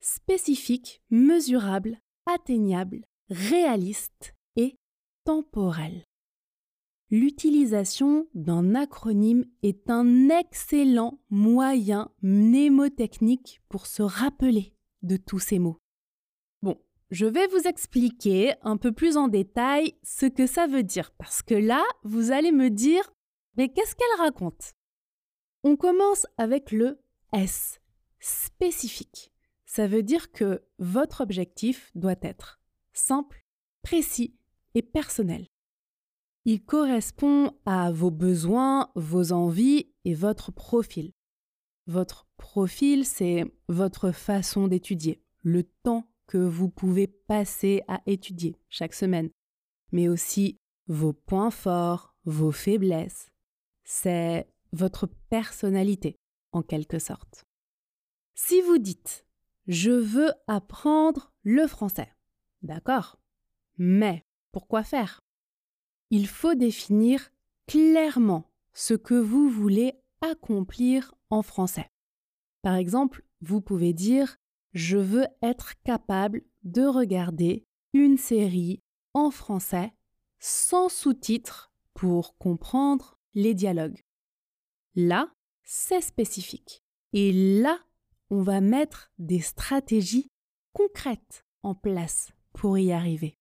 Spécifique, 0.00 1.02
mesurable, 1.10 2.00
atteignable, 2.26 3.04
réaliste 3.30 4.34
et 4.56 4.76
temporel. 5.24 6.04
L'utilisation 7.10 8.28
d'un 8.34 8.74
acronyme 8.74 9.44
est 9.62 9.90
un 9.90 10.28
excellent 10.28 11.20
moyen 11.30 12.12
mnémotechnique 12.22 13.60
pour 13.68 13.86
se 13.86 14.02
rappeler 14.02 14.74
de 15.02 15.16
tous 15.16 15.38
ces 15.38 15.58
mots. 15.58 15.78
Bon, 16.62 16.80
je 17.10 17.26
vais 17.26 17.46
vous 17.48 17.66
expliquer 17.66 18.54
un 18.62 18.76
peu 18.76 18.92
plus 18.92 19.16
en 19.16 19.28
détail 19.28 19.94
ce 20.04 20.26
que 20.26 20.46
ça 20.46 20.66
veut 20.66 20.84
dire, 20.84 21.10
parce 21.12 21.42
que 21.42 21.54
là, 21.54 21.82
vous 22.04 22.30
allez 22.30 22.52
me 22.52 22.70
dire, 22.70 23.12
mais 23.56 23.68
qu'est-ce 23.68 23.96
qu'elle 23.96 24.18
raconte? 24.18 24.74
On 25.64 25.76
commence 25.76 26.26
avec 26.36 26.70
le 26.70 27.00
S. 27.32 27.80
spécifique. 28.20 29.32
Ça 29.66 29.86
veut 29.86 30.02
dire 30.02 30.30
que 30.32 30.64
votre 30.78 31.20
objectif 31.20 31.90
doit 31.94 32.16
être 32.22 32.59
simple, 33.00 33.44
précis 33.82 34.36
et 34.74 34.82
personnel. 34.82 35.46
Il 36.44 36.62
correspond 36.64 37.52
à 37.66 37.90
vos 37.90 38.10
besoins, 38.10 38.90
vos 38.94 39.32
envies 39.32 39.88
et 40.04 40.14
votre 40.14 40.52
profil. 40.52 41.12
Votre 41.86 42.26
profil, 42.36 43.04
c'est 43.04 43.44
votre 43.68 44.12
façon 44.12 44.68
d'étudier, 44.68 45.22
le 45.42 45.64
temps 45.64 46.06
que 46.26 46.38
vous 46.38 46.68
pouvez 46.68 47.06
passer 47.06 47.82
à 47.88 48.00
étudier 48.06 48.56
chaque 48.68 48.94
semaine, 48.94 49.30
mais 49.92 50.08
aussi 50.08 50.58
vos 50.86 51.12
points 51.12 51.50
forts, 51.50 52.14
vos 52.24 52.52
faiblesses. 52.52 53.30
C'est 53.84 54.46
votre 54.72 55.06
personnalité, 55.28 56.16
en 56.52 56.62
quelque 56.62 56.98
sorte. 56.98 57.44
Si 58.34 58.60
vous 58.62 58.78
dites 58.78 59.26
Je 59.66 59.90
veux 59.90 60.32
apprendre 60.46 61.32
le 61.42 61.66
français, 61.66 62.08
d'accord, 62.62 63.18
mais 63.78 64.24
pourquoi 64.52 64.82
faire? 64.82 65.20
Il 66.10 66.26
faut 66.26 66.54
définir 66.54 67.30
clairement 67.66 68.50
ce 68.72 68.94
que 68.94 69.14
vous 69.14 69.48
voulez 69.48 69.94
accomplir 70.20 71.14
en 71.30 71.42
français. 71.42 71.90
Par 72.62 72.74
exemple, 72.74 73.24
vous 73.40 73.60
pouvez 73.60 73.92
dire 73.92 74.36
Je 74.72 74.98
veux 74.98 75.26
être 75.42 75.80
capable 75.82 76.42
de 76.62 76.82
regarder 76.82 77.64
une 77.92 78.18
série 78.18 78.82
en 79.14 79.30
français 79.30 79.92
sans 80.38 80.88
sous-titres 80.88 81.72
pour 81.94 82.36
comprendre 82.38 83.18
les 83.34 83.54
dialogues. 83.54 84.02
Là, 84.94 85.32
c'est 85.62 86.00
spécifique. 86.00 86.82
Et 87.12 87.60
là, 87.60 87.78
on 88.30 88.42
va 88.42 88.60
mettre 88.60 89.10
des 89.18 89.40
stratégies 89.40 90.30
concrètes 90.72 91.44
en 91.62 91.74
place 91.74 92.30
y 92.76 92.92
arriver. 92.92 93.36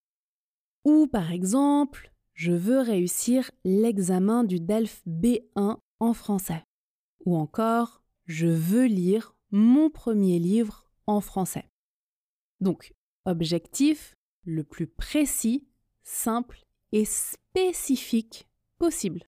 Ou 0.85 1.07
par 1.07 1.31
exemple, 1.31 2.11
je 2.33 2.51
veux 2.51 2.79
réussir 2.79 3.51
l'examen 3.63 4.43
du 4.43 4.59
DELF 4.59 5.01
B1 5.07 5.77
en 5.99 6.13
français. 6.13 6.63
Ou 7.25 7.35
encore, 7.35 8.01
je 8.25 8.47
veux 8.47 8.85
lire 8.85 9.35
mon 9.51 9.89
premier 9.89 10.39
livre 10.39 10.85
en 11.05 11.21
français. 11.21 11.69
Donc, 12.61 12.93
objectif 13.25 14.15
le 14.43 14.63
plus 14.63 14.87
précis, 14.87 15.67
simple 16.03 16.65
et 16.91 17.05
spécifique 17.05 18.47
possible. 18.77 19.23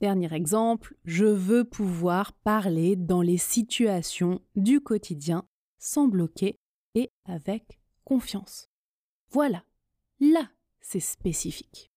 Dernier 0.00 0.32
exemple, 0.34 0.96
je 1.04 1.26
veux 1.26 1.64
pouvoir 1.64 2.32
parler 2.32 2.96
dans 2.96 3.22
les 3.22 3.38
situations 3.38 4.40
du 4.56 4.80
quotidien 4.80 5.46
sans 5.78 6.08
bloquer 6.08 6.58
et 6.94 7.10
avec 7.24 7.81
confiance. 8.04 8.68
Voilà, 9.30 9.64
là, 10.20 10.50
c'est 10.80 11.00
spécifique. 11.00 11.90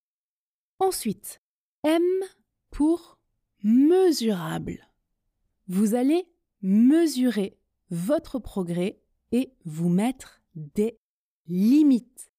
Ensuite, 0.79 1.41
M 1.83 2.03
pour 2.71 3.19
mesurable. 3.63 4.89
Vous 5.67 5.95
allez 5.95 6.27
mesurer 6.61 7.57
votre 7.89 8.39
progrès 8.39 9.01
et 9.31 9.53
vous 9.65 9.89
mettre 9.89 10.41
des 10.55 10.99
limites. 11.47 12.31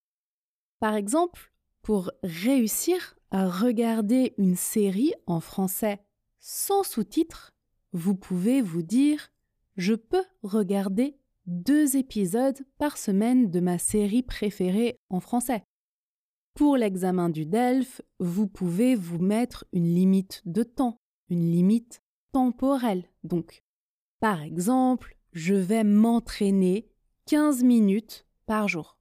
Par 0.81 0.95
exemple, 0.95 1.53
pour 1.83 2.11
réussir 2.23 3.17
à 3.31 3.49
regarder 3.49 4.35
une 4.39 4.57
série 4.57 5.13
en 5.27 5.41
français 5.41 6.01
sans 6.39 6.83
sous-titres, 6.83 7.55
vous 7.93 8.15
pouvez 8.15 8.61
vous 8.61 8.83
dire 8.83 9.31
je 9.77 9.95
peux 9.95 10.25
regarder 10.43 11.19
deux 11.47 11.97
épisodes 11.97 12.59
par 12.79 12.99
semaine 12.99 13.51
de 13.51 13.61
ma 13.61 13.79
série 13.79 14.23
préférée 14.23 14.99
en 15.11 15.21
français. 15.21 15.65
Pour 16.55 16.77
l'examen 16.77 17.29
du 17.29 17.47
DELF, 17.47 18.01
vous 18.19 18.47
pouvez 18.47 18.95
vous 18.95 19.19
mettre 19.19 19.65
une 19.73 19.95
limite 19.95 20.43
de 20.47 20.63
temps 20.63 20.99
une 21.29 21.51
limite 21.51 22.03
temporelle. 22.33 23.05
Donc, 23.25 23.63
par 24.21 24.43
exemple, 24.43 25.17
je 25.33 25.55
vais 25.55 25.85
m'entraîner 25.85 26.89
15 27.27 27.63
minutes 27.63 28.27
par 28.47 28.69
jour. 28.69 28.99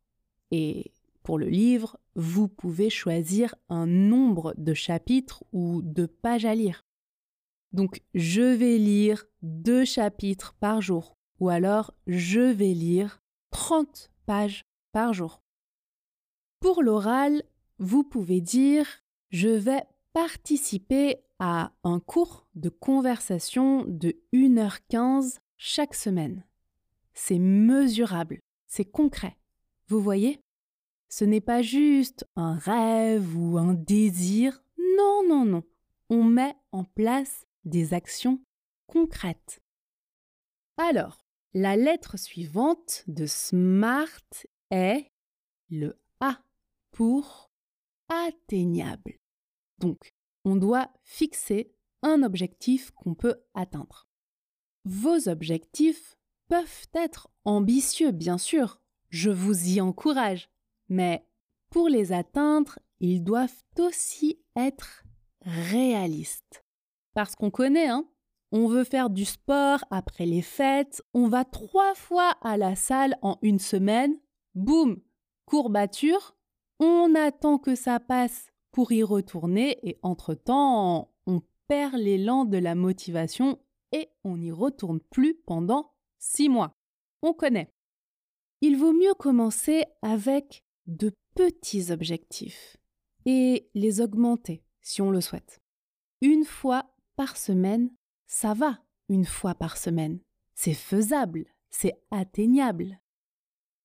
Et 0.51 0.91
pour 1.23 1.37
le 1.37 1.47
livre, 1.47 1.97
vous 2.15 2.47
pouvez 2.47 2.89
choisir 2.89 3.55
un 3.69 3.85
nombre 3.85 4.53
de 4.57 4.73
chapitres 4.73 5.43
ou 5.51 5.81
de 5.81 6.05
pages 6.05 6.45
à 6.45 6.55
lire. 6.55 6.85
Donc, 7.71 8.01
je 8.13 8.41
vais 8.41 8.77
lire 8.77 9.25
deux 9.41 9.85
chapitres 9.85 10.55
par 10.59 10.81
jour 10.81 11.14
ou 11.39 11.49
alors 11.49 11.93
je 12.07 12.39
vais 12.39 12.73
lire 12.73 13.21
30 13.51 14.11
pages 14.25 14.65
par 14.91 15.13
jour. 15.13 15.41
Pour 16.59 16.81
l'oral, 16.81 17.43
vous 17.79 18.03
pouvez 18.03 18.41
dire 18.41 18.87
je 19.29 19.49
vais 19.49 19.83
participer 20.13 21.17
à 21.39 21.73
un 21.83 21.99
cours 21.99 22.47
de 22.55 22.69
conversation 22.69 23.83
de 23.85 24.15
1h15 24.33 25.39
chaque 25.57 25.95
semaine. 25.95 26.45
C'est 27.13 27.39
mesurable, 27.39 28.39
c'est 28.67 28.85
concret. 28.85 29.37
Vous 29.87 29.99
voyez? 29.99 30.39
Ce 31.09 31.23
n'est 31.23 31.41
pas 31.41 31.61
juste 31.61 32.25
un 32.35 32.55
rêve 32.55 33.37
ou 33.37 33.57
un 33.57 33.73
désir. 33.73 34.63
Non, 34.97 35.23
non, 35.27 35.45
non. 35.45 35.63
On 36.09 36.23
met 36.23 36.55
en 36.71 36.83
place 36.83 37.45
des 37.63 37.93
actions 37.93 38.39
concrètes. 38.87 39.61
Alors, 40.77 41.24
la 41.55 41.77
lettre 41.77 42.17
suivante 42.17 43.05
de 43.07 43.25
SMART 43.25 44.45
est 44.71 45.09
le 45.69 45.97
A 46.19 46.43
pour 46.91 47.49
atteignable. 48.09 49.19
Donc, 49.79 50.13
on 50.43 50.57
doit 50.57 50.91
fixer 51.05 51.71
un 52.01 52.23
objectif 52.23 52.91
qu'on 52.91 53.15
peut 53.15 53.41
atteindre. 53.53 54.09
Vos 54.83 55.29
objectifs 55.29 56.17
peuvent 56.49 56.87
être 56.93 57.29
ambitieux, 57.45 58.11
bien 58.11 58.37
sûr, 58.37 58.81
je 59.09 59.29
vous 59.29 59.69
y 59.69 59.79
encourage, 59.79 60.49
mais 60.89 61.25
pour 61.69 61.87
les 61.87 62.11
atteindre, 62.11 62.79
ils 62.99 63.23
doivent 63.23 63.63
aussi 63.79 64.43
être 64.57 65.05
réalistes. 65.39 66.65
Parce 67.13 67.33
qu'on 67.33 67.49
connaît, 67.49 67.87
hein, 67.87 68.05
on 68.55 68.67
veut 68.67 68.85
faire 68.85 69.09
du 69.09 69.25
sport 69.25 69.83
après 69.91 70.25
les 70.25 70.41
fêtes, 70.41 71.03
on 71.13 71.27
va 71.27 71.43
trois 71.43 71.93
fois 71.93 72.37
à 72.41 72.55
la 72.55 72.77
salle 72.77 73.17
en 73.21 73.37
une 73.41 73.59
semaine, 73.59 74.17
boum, 74.53 75.01
courbature, 75.43 76.37
on 76.79 77.13
attend 77.15 77.57
que 77.57 77.75
ça 77.75 77.99
passe 77.99 78.53
pour 78.71 78.93
y 78.93 79.03
retourner 79.03 79.77
et 79.83 79.99
entre-temps, 80.03 81.11
on 81.27 81.41
perd 81.67 81.95
l'élan 81.95 82.45
de 82.45 82.57
la 82.57 82.75
motivation 82.75 83.59
et 83.91 84.07
on 84.23 84.37
n'y 84.37 84.53
retourne 84.53 85.01
plus 85.01 85.35
pendant 85.45 85.91
six 86.17 86.47
mois. 86.47 86.77
On 87.23 87.33
connaît. 87.33 87.73
Il 88.61 88.77
vaut 88.77 88.93
mieux 88.93 89.15
commencer 89.15 89.83
avec 90.01 90.63
de 90.87 91.11
petits 91.35 91.91
objectifs 91.91 92.77
et 93.25 93.69
les 93.73 93.99
augmenter 93.99 94.63
si 94.79 95.01
on 95.01 95.11
le 95.11 95.19
souhaite. 95.19 95.59
Une 96.21 96.45
fois 96.45 96.85
par 97.17 97.35
semaine, 97.35 97.89
ça 98.27 98.53
va, 98.53 98.79
une 99.09 99.25
fois 99.25 99.55
par 99.55 99.77
semaine. 99.77 100.19
C'est 100.53 100.73
faisable, 100.73 101.45
c'est 101.69 101.99
atteignable. 102.11 102.99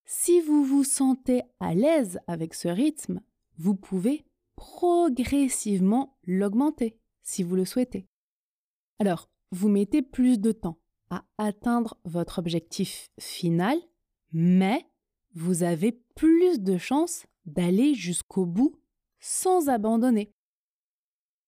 Si 0.04 0.40
vous 0.40 0.64
vous 0.64 0.84
sentez 0.84 1.42
à 1.60 1.74
l'aise 1.74 2.18
avec 2.26 2.54
ce 2.54 2.68
rythme, 2.68 3.20
vous 3.58 3.74
pouvez 3.74 4.24
progressivement 4.56 6.18
l'augmenter 6.24 6.98
si 7.22 7.42
vous 7.42 7.56
le 7.56 7.64
souhaitez. 7.64 8.06
Alors, 8.98 9.30
vous 9.52 9.68
mettez 9.68 10.02
plus 10.02 10.38
de 10.38 10.52
temps 10.52 10.78
à 11.10 11.24
atteindre 11.38 11.96
votre 12.04 12.38
objectif 12.38 13.10
final, 13.18 13.78
mais 14.32 14.86
vous 15.34 15.62
avez 15.62 15.92
plus 16.14 16.60
de 16.60 16.76
chances 16.78 17.26
d'aller 17.46 17.94
jusqu'au 17.94 18.46
bout 18.46 18.76
sans 19.18 19.68
abandonner. 19.68 20.32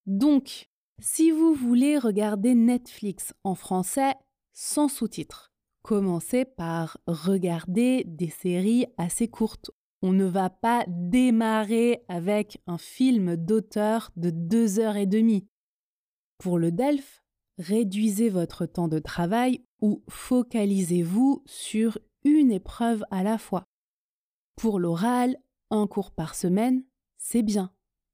Donc, 0.06 0.70
si 1.00 1.30
vous 1.30 1.54
voulez 1.54 1.98
regarder 1.98 2.54
Netflix 2.54 3.34
en 3.44 3.54
français 3.54 4.14
sans 4.52 4.88
sous-titres, 4.88 5.52
commencez 5.82 6.44
par 6.44 6.98
regarder 7.06 8.04
des 8.06 8.30
séries 8.30 8.86
assez 8.98 9.28
courtes 9.28 9.70
on 10.02 10.12
ne 10.12 10.24
va 10.24 10.50
pas 10.50 10.84
démarrer 10.88 12.04
avec 12.08 12.60
un 12.66 12.76
film 12.76 13.36
d'auteur 13.36 14.10
de 14.16 14.30
deux 14.30 14.80
heures 14.80 14.96
et 14.96 15.06
demie. 15.06 15.46
Pour 16.38 16.58
le 16.58 16.72
DELF, 16.72 17.22
réduisez 17.58 18.28
votre 18.28 18.66
temps 18.66 18.88
de 18.88 18.98
travail 18.98 19.64
ou 19.80 20.02
focalisez-vous 20.08 21.44
sur 21.46 21.98
une 22.24 22.50
épreuve 22.50 23.04
à 23.12 23.22
la 23.22 23.38
fois. 23.38 23.64
Pour 24.56 24.80
l'oral, 24.80 25.36
un 25.70 25.86
cours 25.86 26.10
par 26.10 26.34
semaine, 26.34 26.84
c'est 27.16 27.42
bien. 27.42 27.72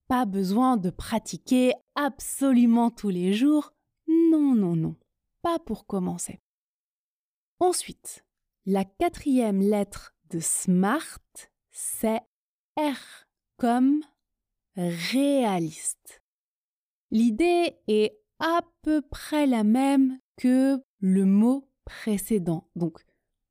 Pas 0.09 0.25
besoin 0.25 0.79
de 0.79 0.91
pratiquer 0.91 1.75
absolument 1.95 2.91
tous 2.91 3.11
les 3.11 3.35
jours. 3.35 3.75
Non, 4.09 4.55
non, 4.55 4.75
non. 4.75 4.97
Pas 5.43 5.59
pour 5.59 5.87
commencer. 5.87 6.41
Ensuite, 7.61 8.25
la 8.65 8.85
quatrième 8.85 9.61
lettre 9.61 10.15
de 10.31 10.41
SMART, 10.41 11.21
c'est 11.71 12.21
R 12.77 13.27
comme 13.59 14.01
réaliste. 14.77 16.23
L'idée 17.11 17.77
est 17.87 18.19
à 18.39 18.63
peu 18.83 19.03
près 19.03 19.47
la 19.47 19.65
même 19.65 20.19
que 20.37 20.81
le 21.01 21.25
mot 21.25 21.69
précédent. 21.85 22.69
Donc, 22.77 23.05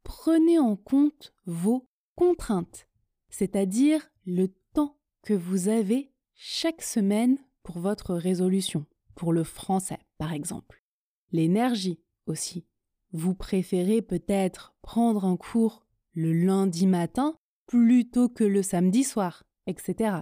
prenez 0.04 0.58
en 0.58 0.76
compte 0.76 1.34
vos 1.46 1.88
contraintes, 2.16 2.88
c'est-à-dire 3.30 4.10
le 4.26 4.48
temps 4.74 4.98
que 5.24 5.34
vous 5.34 5.68
avez 5.68 6.12
chaque 6.40 6.84
semaine 6.84 7.40
pour 7.64 7.80
votre 7.80 8.14
résolution, 8.14 8.86
pour 9.16 9.34
le 9.34 9.44
français 9.44 10.00
par 10.20 10.34
exemple. 10.34 10.84
L'énergie 11.32 12.00
aussi. 12.28 12.66
Vous 13.12 13.34
préférez 13.34 14.02
peut-être 14.02 14.76
prendre 14.82 15.26
un 15.26 15.36
cours 15.36 15.86
le 16.14 16.34
lundi 16.34 16.86
matin 16.86 17.38
plutôt 17.66 18.30
que 18.30 18.44
le 18.44 18.62
samedi 18.62 19.04
soir, 19.04 19.44
etc. 19.66 20.22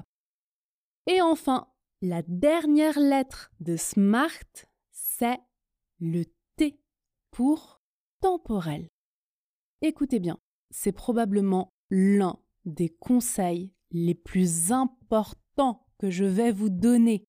Et 1.06 1.22
enfin, 1.22 1.68
la 2.02 2.22
dernière 2.24 3.00
lettre 3.00 3.52
de 3.60 3.76
SMART, 3.76 4.68
c'est 4.92 5.40
le 6.00 6.24
T 6.56 6.80
pour 7.32 7.82
temporel. 8.22 8.88
Écoutez 9.82 10.20
bien, 10.20 10.40
c'est 10.72 10.92
probablement 10.92 11.74
l'un 11.90 12.40
des 12.64 12.90
conseils 12.90 13.74
les 13.92 14.16
plus 14.16 14.72
importants 14.72 15.85
que 15.98 16.10
je 16.10 16.26
vais 16.26 16.52
vous 16.52 16.70
donner. 16.70 17.26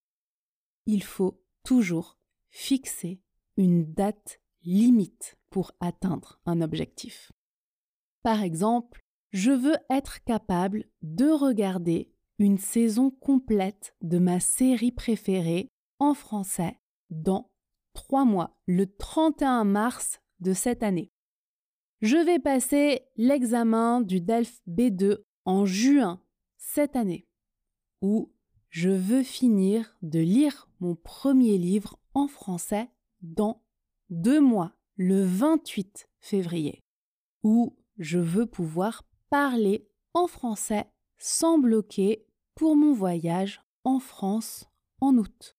Il 0.86 1.02
faut 1.02 1.42
toujours 1.62 2.18
fixer 2.50 3.20
une 3.56 3.92
date 3.92 4.40
limite 4.62 5.36
pour 5.50 5.72
atteindre 5.80 6.40
un 6.46 6.60
objectif. 6.60 7.32
Par 8.22 8.42
exemple, 8.42 9.04
je 9.32 9.50
veux 9.52 9.76
être 9.90 10.22
capable 10.24 10.84
de 11.02 11.26
regarder 11.26 12.12
une 12.38 12.58
saison 12.58 13.10
complète 13.10 13.94
de 14.02 14.18
ma 14.18 14.40
série 14.40 14.92
préférée 14.92 15.70
en 15.98 16.14
français 16.14 16.78
dans 17.10 17.50
trois 17.94 18.24
mois, 18.24 18.56
le 18.66 18.86
31 18.86 19.64
mars 19.64 20.20
de 20.40 20.52
cette 20.52 20.82
année. 20.82 21.12
Je 22.02 22.16
vais 22.16 22.38
passer 22.38 23.00
l'examen 23.16 24.02
du 24.02 24.20
DELF 24.20 24.60
B2 24.68 25.22
en 25.46 25.64
juin 25.64 26.22
cette 26.58 26.94
année. 26.94 27.26
Ou 28.02 28.32
je 28.70 28.90
veux 28.90 29.22
finir 29.22 29.96
de 30.02 30.18
lire 30.18 30.68
mon 30.80 30.94
premier 30.94 31.58
livre 31.58 31.98
en 32.14 32.28
français 32.28 32.88
dans 33.22 33.62
deux 34.10 34.40
mois, 34.40 34.72
le 34.96 35.24
28 35.24 36.08
février. 36.20 36.82
Ou 37.42 37.76
je 37.98 38.18
veux 38.18 38.46
pouvoir 38.46 39.04
parler 39.30 39.88
en 40.14 40.26
français 40.26 40.86
sans 41.18 41.58
bloquer 41.58 42.26
pour 42.54 42.76
mon 42.76 42.92
voyage 42.92 43.62
en 43.84 43.98
France 43.98 44.66
en 45.00 45.16
août. 45.16 45.56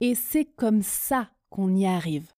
Et 0.00 0.14
c'est 0.14 0.44
comme 0.44 0.82
ça 0.82 1.30
qu'on 1.50 1.74
y 1.74 1.86
arrive. 1.86 2.32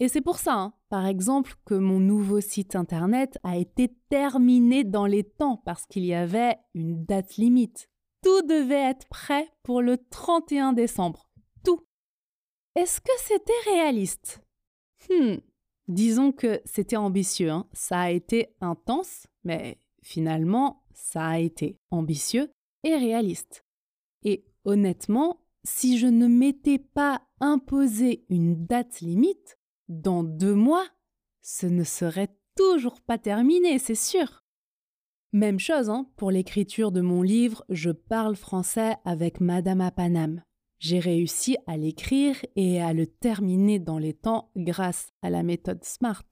Et 0.00 0.08
c'est 0.08 0.20
pour 0.20 0.38
ça, 0.38 0.54
hein, 0.54 0.74
par 0.88 1.06
exemple, 1.06 1.54
que 1.64 1.74
mon 1.74 2.00
nouveau 2.00 2.40
site 2.40 2.74
internet 2.74 3.38
a 3.44 3.56
été 3.56 3.96
terminé 4.08 4.82
dans 4.82 5.06
les 5.06 5.22
temps 5.22 5.62
parce 5.64 5.86
qu'il 5.86 6.04
y 6.04 6.14
avait 6.14 6.56
une 6.74 7.04
date 7.04 7.36
limite. 7.36 7.88
Tout 8.24 8.40
devait 8.40 8.90
être 8.90 9.06
prêt 9.08 9.50
pour 9.62 9.82
le 9.82 9.98
31 9.98 10.72
décembre. 10.72 11.28
Tout. 11.62 11.86
Est-ce 12.74 13.02
que 13.02 13.12
c'était 13.18 13.52
réaliste? 13.70 14.42
Hmm. 15.10 15.36
Disons 15.88 16.32
que 16.32 16.62
c'était 16.64 16.96
ambitieux. 16.96 17.50
Hein. 17.50 17.68
Ça 17.74 18.00
a 18.00 18.10
été 18.10 18.56
intense, 18.62 19.26
mais 19.44 19.78
finalement, 20.02 20.82
ça 20.94 21.26
a 21.26 21.38
été 21.38 21.78
ambitieux 21.90 22.50
et 22.82 22.96
réaliste. 22.96 23.66
Et 24.22 24.46
honnêtement, 24.64 25.40
si 25.62 25.98
je 25.98 26.06
ne 26.06 26.26
m'étais 26.26 26.78
pas 26.78 27.20
imposé 27.40 28.24
une 28.30 28.64
date 28.64 29.00
limite, 29.00 29.58
dans 29.88 30.24
deux 30.24 30.54
mois, 30.54 30.86
ce 31.42 31.66
ne 31.66 31.84
serait 31.84 32.34
toujours 32.56 33.02
pas 33.02 33.18
terminé, 33.18 33.78
c'est 33.78 33.94
sûr. 33.94 34.43
Même 35.34 35.58
chose 35.58 35.90
hein, 35.90 36.06
pour 36.14 36.30
l'écriture 36.30 36.92
de 36.92 37.00
mon 37.00 37.20
livre 37.20 37.64
Je 37.68 37.90
parle 37.90 38.36
français 38.36 38.94
avec 39.04 39.40
Madame 39.40 39.80
à 39.80 39.90
Paname. 39.90 40.44
J'ai 40.78 41.00
réussi 41.00 41.56
à 41.66 41.76
l'écrire 41.76 42.36
et 42.54 42.80
à 42.80 42.92
le 42.92 43.08
terminer 43.08 43.80
dans 43.80 43.98
les 43.98 44.14
temps 44.14 44.52
grâce 44.54 45.08
à 45.22 45.30
la 45.30 45.42
méthode 45.42 45.82
SMART. 45.82 46.22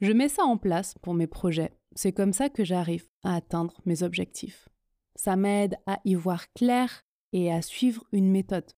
Je 0.00 0.10
mets 0.10 0.28
ça 0.28 0.42
en 0.42 0.56
place 0.56 0.96
pour 1.00 1.14
mes 1.14 1.28
projets. 1.28 1.78
C'est 1.94 2.10
comme 2.10 2.32
ça 2.32 2.48
que 2.48 2.64
j'arrive 2.64 3.06
à 3.22 3.36
atteindre 3.36 3.80
mes 3.86 4.02
objectifs. 4.02 4.68
Ça 5.14 5.36
m'aide 5.36 5.76
à 5.86 6.00
y 6.04 6.16
voir 6.16 6.52
clair 6.54 7.04
et 7.32 7.52
à 7.52 7.62
suivre 7.62 8.02
une 8.10 8.32
méthode. 8.32 8.72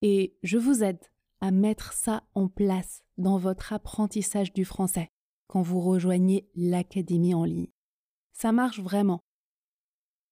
Et 0.00 0.34
je 0.42 0.56
vous 0.56 0.82
aide 0.82 1.04
à 1.42 1.50
mettre 1.50 1.92
ça 1.92 2.22
en 2.34 2.48
place 2.48 3.04
dans 3.18 3.36
votre 3.36 3.74
apprentissage 3.74 4.54
du 4.54 4.64
français 4.64 5.10
quand 5.46 5.60
vous 5.60 5.82
rejoignez 5.82 6.48
l'académie 6.54 7.34
en 7.34 7.44
ligne. 7.44 7.68
Ça 8.32 8.52
marche 8.52 8.80
vraiment. 8.80 9.20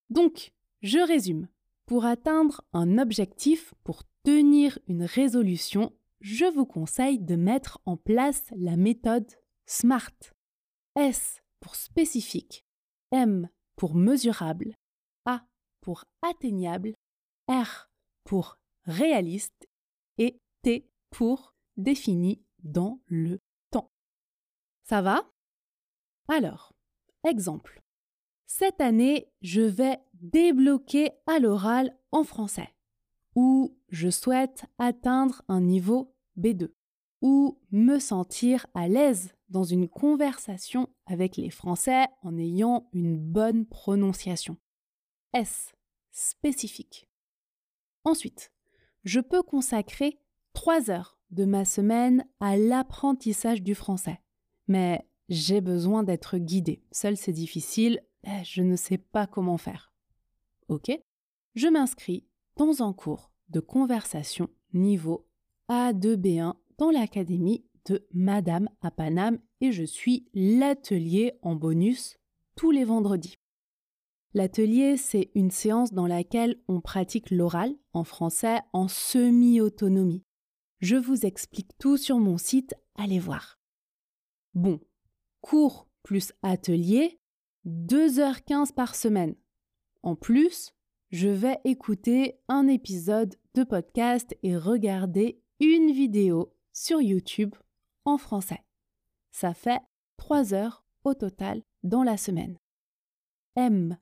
Donc, 0.09 0.53
je 0.83 0.99
résume. 0.99 1.49
Pour 1.87 2.05
atteindre 2.05 2.63
un 2.73 2.99
objectif, 2.99 3.75
pour 3.85 4.03
tenir 4.23 4.79
une 4.87 5.05
résolution, 5.05 5.93
je 6.21 6.45
vous 6.45 6.67
conseille 6.67 7.19
de 7.19 7.37
mettre 7.37 7.81
en 7.87 7.97
place 7.97 8.45
la 8.57 8.77
méthode 8.77 9.31
SMART. 9.67 10.35
S 10.97 11.43
pour 11.61 11.77
spécifique, 11.77 12.65
M 13.11 13.49
pour 13.77 13.95
mesurable, 13.95 14.75
A 15.25 15.45
pour 15.81 16.05
atteignable, 16.23 16.95
R 17.49 17.91
pour 18.25 18.59
réaliste 18.85 19.69
et 20.19 20.41
T 20.63 20.89
pour 21.11 21.55
défini 21.77 22.43
dans 22.63 23.01
le 23.07 23.41
temps. 23.71 23.91
Ça 24.85 25.03
va? 25.03 25.31
Alors, 26.29 26.73
exemple. 27.25 27.81
Cette 28.53 28.81
année, 28.81 29.29
je 29.43 29.61
vais 29.61 30.01
débloquer 30.15 31.13
à 31.29 31.39
l'oral 31.39 31.97
en 32.11 32.25
français, 32.25 32.69
ou 33.37 33.79
je 33.91 34.11
souhaite 34.11 34.65
atteindre 34.77 35.43
un 35.47 35.61
niveau 35.61 36.17
B2, 36.37 36.73
ou 37.23 37.61
me 37.71 38.01
sentir 38.01 38.67
à 38.75 38.89
l'aise 38.89 39.33
dans 39.51 39.63
une 39.63 39.89
conversation 39.89 40.89
avec 41.07 41.37
les 41.37 41.51
Français 41.51 42.07
en 42.25 42.37
ayant 42.39 42.91
une 42.93 43.17
bonne 43.17 43.67
prononciation. 43.67 44.57
S. 45.33 45.73
Spécifique? 46.11 47.09
Ensuite, 48.03 48.51
je 49.05 49.21
peux 49.21 49.45
consacrer 49.45 50.19
trois 50.55 50.91
heures 50.91 51.21
de 51.31 51.45
ma 51.45 51.65
semaine 51.65 52.27
à 52.41 52.57
l'apprentissage 52.57 53.63
du 53.63 53.77
français. 53.77 54.21
Mais 54.67 55.09
j'ai 55.29 55.61
besoin 55.61 56.03
d'être 56.03 56.37
guidée. 56.37 56.83
Seul 56.91 57.17
c'est 57.17 57.33
difficile, 57.33 58.03
je 58.43 58.63
ne 58.63 58.77
sais 58.77 58.99
pas 58.99 59.27
comment 59.27 59.59
faire. 59.59 59.93
Ok 60.69 60.91
Je 61.55 61.69
m'inscris 61.69 62.27
dans 62.57 62.83
un 62.83 62.93
cours 62.93 63.33
de 63.49 63.61
conversation 63.61 64.49
niveau 64.73 65.27
A2B1 65.69 66.55
dans 66.79 66.91
l'académie 66.91 67.65
de 67.87 68.07
Madame 68.13 68.69
à 68.83 68.91
Paname 68.91 69.39
et 69.61 69.73
je 69.73 69.85
suis 69.85 70.29
l'atelier 70.35 71.39
en 71.43 71.55
bonus 71.55 72.19
tous 72.57 72.71
les 72.71 72.85
vendredis. 72.85 73.37
L'atelier, 74.33 74.97
c'est 74.97 75.31
une 75.35 75.51
séance 75.51 75.93
dans 75.93 76.07
laquelle 76.07 76.61
on 76.69 76.81
pratique 76.81 77.31
l'oral 77.31 77.75
en 77.93 78.05
français 78.05 78.61
en 78.73 78.87
semi-autonomie. 78.87 80.25
Je 80.79 80.97
vous 80.97 81.27
explique 81.27 81.71
tout 81.79 81.97
sur 81.97 82.19
mon 82.19 82.39
site, 82.39 82.75
allez 82.95 83.19
voir. 83.19 83.59
Bon, 84.55 84.81
cours 85.41 85.89
plus 86.03 86.33
atelier, 86.43 87.20
2h15 87.67 88.73
par 88.73 88.95
semaine. 88.95 89.35
En 90.03 90.17
plus, 90.17 90.73
je 91.11 91.29
vais 91.29 91.59
écouter 91.65 92.41
un 92.49 92.67
épisode 92.69 93.37
de 93.55 93.65
podcast 93.65 94.37
et 94.43 94.57
regarder 94.57 95.43
une 95.61 95.93
vidéo 95.93 96.55
sur 96.73 97.01
YouTube 97.01 97.55
en 98.05 98.17
français. 98.17 98.65
Ça 99.33 99.55
fait 99.55 99.81
3 100.17 100.55
heures 100.55 100.85
au 101.05 101.15
total 101.15 101.63
dans 101.83 102.03
la 102.03 102.17
semaine. 102.17 102.57
M. 103.57 103.99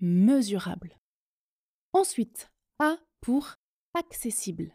Mesurable. 0.00 0.98
Ensuite, 1.92 2.50
A 2.78 2.96
pour 3.20 3.56
accessible 3.94 4.74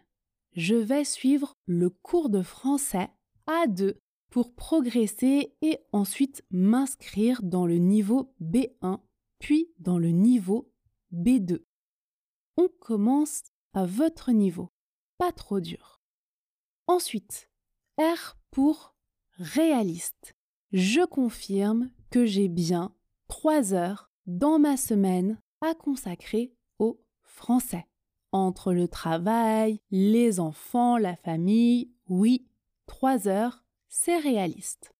je 0.54 0.76
vais 0.76 1.04
suivre 1.04 1.58
le 1.68 1.89
cours 1.89 2.30
de 2.30 2.42
français 2.42 3.10
A2 3.48 3.96
pour 4.30 4.54
progresser 4.54 5.56
et 5.62 5.80
ensuite 5.92 6.44
m'inscrire 6.52 7.42
dans 7.44 7.65
le 7.65 7.78
niveau 7.78 8.34
B1 8.42 9.00
puis 9.39 9.72
dans 9.80 9.98
le 9.98 10.10
niveau 10.10 10.72
B2. 11.13 11.63
On 12.58 12.68
commence 12.80 13.44
à 13.74 13.86
votre 13.86 14.32
niveau, 14.32 14.70
pas 15.18 15.32
trop 15.32 15.60
dur. 15.60 16.02
Ensuite, 16.88 17.50
R 17.98 18.38
pour 18.52 18.96
réaliste. 19.38 20.36
je 20.72 21.06
confirme 21.06 21.89
que 22.10 22.26
j'ai 22.26 22.48
bien 22.48 22.94
3 23.28 23.74
heures 23.74 24.12
dans 24.26 24.60
ma 24.60 24.78
semaine 24.78 25.39
à 25.62 25.74
consacrer 25.74 26.54
au 26.78 27.02
français. 27.22 27.88
Entre 28.32 28.74
le 28.74 28.88
travail, 28.88 29.80
les 29.92 30.39
enfants, 30.39 30.98
la 30.98 31.15
famille, 31.15 31.92
oui, 32.08 32.48
3 32.86 33.28
heures, 33.28 33.63
c'est 33.89 34.17
réaliste. 34.17 34.93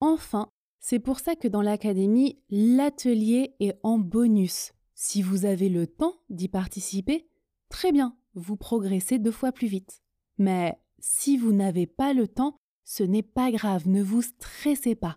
Enfin, 0.00 0.50
c'est 0.80 0.98
pour 0.98 1.20
ça 1.20 1.36
que 1.36 1.48
dans 1.48 1.62
l'académie, 1.62 2.40
l'atelier 2.50 3.54
est 3.60 3.78
en 3.82 3.98
bonus. 3.98 4.72
Si 4.94 5.22
vous 5.22 5.44
avez 5.44 5.68
le 5.68 5.86
temps 5.86 6.14
d'y 6.30 6.48
participer, 6.48 7.28
très 7.68 7.92
bien, 7.92 8.16
vous 8.34 8.56
progressez 8.56 9.18
deux 9.18 9.30
fois 9.30 9.52
plus 9.52 9.68
vite. 9.68 10.02
Mais 10.38 10.78
si 10.98 11.36
vous 11.36 11.52
n'avez 11.52 11.86
pas 11.86 12.12
le 12.12 12.28
temps, 12.28 12.56
ce 12.84 13.02
n'est 13.02 13.22
pas 13.22 13.50
grave, 13.50 13.88
ne 13.88 14.02
vous 14.02 14.22
stressez 14.22 14.94
pas. 14.94 15.16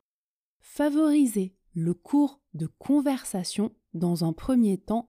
Favorisez 0.59 1.55
le 1.73 1.93
cours 1.93 2.41
de 2.53 2.67
conversation 2.67 3.73
dans 3.93 4.25
un 4.25 4.33
premier 4.33 4.77
temps. 4.77 5.07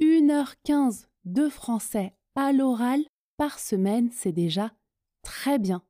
1h15 0.00 1.06
de 1.24 1.48
français 1.48 2.14
à 2.34 2.52
l'oral 2.52 3.04
par 3.36 3.58
semaine, 3.58 4.10
c'est 4.12 4.32
déjà 4.32 4.72
très 5.22 5.58
bien. 5.58 5.82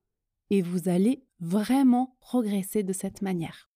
Et 0.50 0.62
vous 0.62 0.88
allez 0.88 1.24
vraiment 1.40 2.16
progresser 2.20 2.82
de 2.82 2.92
cette 2.92 3.22
manière. 3.22 3.70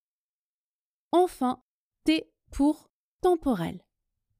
Enfin, 1.11 1.63
T 2.03 2.29
pour 2.51 2.89
temporel. 3.21 3.85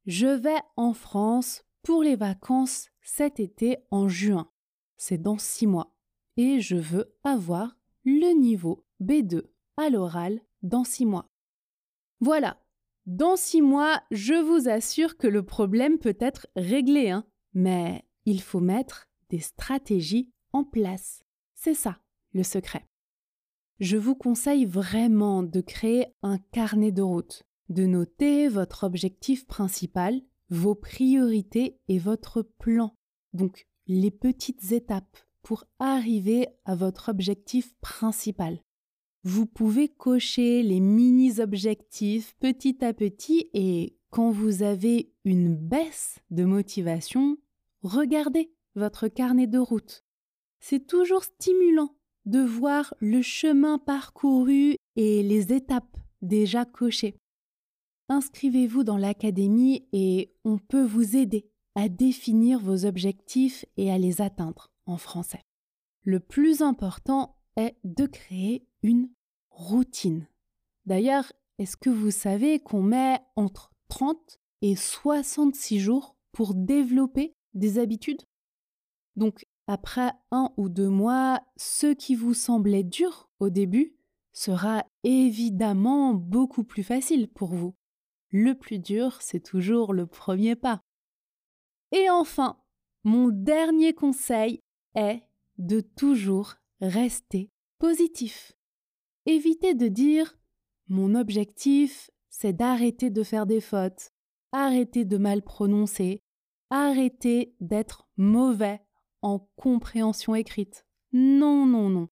Je 0.06 0.28
vais 0.28 0.60
en 0.76 0.94
France 0.94 1.64
pour 1.82 2.04
les 2.04 2.16
vacances 2.16 2.90
cet 3.02 3.40
été 3.40 3.78
en 3.92 4.08
juin. 4.08 4.52
C'est 4.98 5.18
dans 5.18 5.38
six 5.38 5.68
mois. 5.68 5.96
Et 6.38 6.60
je 6.60 6.76
veux 6.76 7.16
avoir 7.24 7.78
le 8.04 8.38
niveau 8.38 8.86
B2 9.02 9.44
à 9.78 9.90
l'oral 9.90 10.42
dans 10.62 10.84
six 10.84 11.06
mois. 11.06 11.30
Voilà. 12.20 12.62
Dans 13.06 13.36
six 13.36 13.62
mois, 13.62 14.02
je 14.12 14.34
vous 14.34 14.68
assure 14.68 15.18
que 15.18 15.28
le 15.28 15.44
problème 15.44 16.00
peut 16.00 16.18
être 16.20 16.48
réglé, 16.56 17.10
hein. 17.12 17.26
Mais 17.54 18.04
il 18.26 18.42
faut 18.42 18.60
mettre 18.60 19.08
des 19.30 19.40
stratégies 19.40 20.32
en 20.54 20.64
place. 20.64 21.24
C'est 21.54 21.76
ça, 21.76 22.00
le 22.36 22.44
secret. 22.44 22.86
Je 23.80 23.98
vous 23.98 24.16
conseille 24.16 24.66
vraiment 24.66 25.42
de 25.42 25.62
créer 25.62 26.06
un 26.22 26.38
carnet 26.38 26.92
de 26.92 27.02
route, 27.02 27.44
de 27.70 27.86
noter 27.86 28.48
votre 28.48 28.84
objectif 28.84 29.48
principal, 29.48 30.22
vos 30.50 30.76
priorités 30.76 31.80
et 31.88 31.98
votre 31.98 32.44
plan. 32.44 32.96
Donc, 33.34 33.66
les 33.88 34.12
petites 34.12 34.72
étapes 34.72 35.18
pour 35.42 35.66
arriver 35.80 36.48
à 36.66 36.76
votre 36.76 37.10
objectif 37.10 37.76
principal. 37.82 38.60
Vous 39.24 39.46
pouvez 39.46 39.90
cocher 39.90 40.62
les 40.62 40.80
mini-objectifs 40.80 42.36
petit 42.40 42.84
à 42.84 42.94
petit 42.94 43.50
et 43.54 43.98
quand 44.10 44.32
vous 44.32 44.64
avez 44.64 45.12
une 45.24 45.56
baisse 45.56 46.20
de 46.30 46.46
motivation, 46.46 47.38
regardez 47.82 48.52
votre 48.76 49.08
carnet 49.08 49.48
de 49.48 49.60
route. 49.60 50.04
C'est 50.60 50.88
toujours 50.88 51.24
stimulant 51.24 51.96
de 52.26 52.40
voir 52.40 52.94
le 53.00 53.22
chemin 53.22 53.78
parcouru 53.78 54.76
et 54.96 55.24
les 55.24 55.54
étapes 55.54 55.98
déjà 56.22 56.66
cochées. 56.66 57.16
Inscrivez-vous 58.10 58.84
dans 58.84 58.98
l'académie 58.98 59.88
et 59.92 60.34
on 60.44 60.58
peut 60.58 60.86
vous 60.86 61.16
aider 61.16 61.50
à 61.76 61.90
définir 61.90 62.60
vos 62.60 62.86
objectifs 62.86 63.66
et 63.78 63.92
à 63.92 63.98
les 63.98 64.22
atteindre 64.22 64.72
en 64.86 64.98
français. 64.98 65.42
Le 66.04 66.20
plus 66.20 66.62
important 66.62 67.36
est 67.58 67.76
de 67.84 68.06
créer 68.06 68.68
une 68.84 69.10
routine. 69.50 70.28
D'ailleurs, 70.86 71.32
est-ce 71.58 71.78
que 71.78 71.90
vous 71.90 72.12
savez 72.12 72.60
qu'on 72.60 72.84
met 72.84 73.20
entre 73.36 73.72
30 73.88 74.40
et 74.62 74.76
66 74.76 75.80
jours 75.80 76.16
pour 76.32 76.54
développer 76.54 77.34
des 77.54 77.80
habitudes? 77.80 78.22
Après 79.68 80.12
un 80.32 80.52
ou 80.58 80.70
deux 80.70 80.90
mois, 80.90 81.42
ce 81.58 81.88
qui 81.88 82.16
vous 82.16 82.34
semblait 82.34 82.84
dur 82.84 83.30
au 83.40 83.50
début 83.50 83.96
sera 84.32 84.86
évidemment 85.04 86.14
beaucoup 86.14 86.64
plus 86.64 86.84
facile 86.84 87.28
pour 87.28 87.54
vous. 87.54 87.76
Le 88.30 88.54
plus 88.54 88.80
dur, 88.80 89.22
c'est 89.22 89.40
toujours 89.40 89.94
le 89.94 90.06
premier 90.06 90.56
pas. 90.56 90.82
Et 91.92 92.10
enfin, 92.10 92.60
mon 93.04 93.30
dernier 93.30 93.94
conseil 93.94 94.60
est 94.96 95.22
de 95.58 95.80
toujours 95.80 96.56
rester 96.82 97.50
positif. 97.80 98.54
Évitez 99.26 99.74
de 99.74 99.88
dire 99.88 100.38
mon 100.88 101.16
objectif, 101.16 102.12
c'est 102.30 102.54
d'arrêter 102.54 103.10
de 103.10 103.24
faire 103.24 103.46
des 103.46 103.62
fautes, 103.62 104.12
arrêter 104.52 105.06
de 105.06 105.18
mal 105.18 105.42
prononcer, 105.42 106.22
arrêter 106.70 107.56
d'être 107.60 108.08
mauvais 108.18 108.85
en 109.26 109.40
compréhension 109.56 110.36
écrite. 110.36 110.86
Non, 111.12 111.66
non, 111.66 111.90
non. 111.90 112.10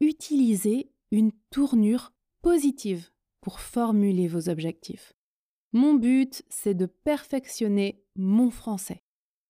Utilisez 0.00 0.90
une 1.10 1.32
tournure 1.50 2.14
positive 2.40 3.10
pour 3.42 3.60
formuler 3.60 4.26
vos 4.26 4.48
objectifs. 4.48 5.12
Mon 5.74 5.92
but, 5.94 6.42
c'est 6.48 6.72
de 6.72 6.86
perfectionner 6.86 8.02
mon 8.16 8.50
français, 8.50 9.02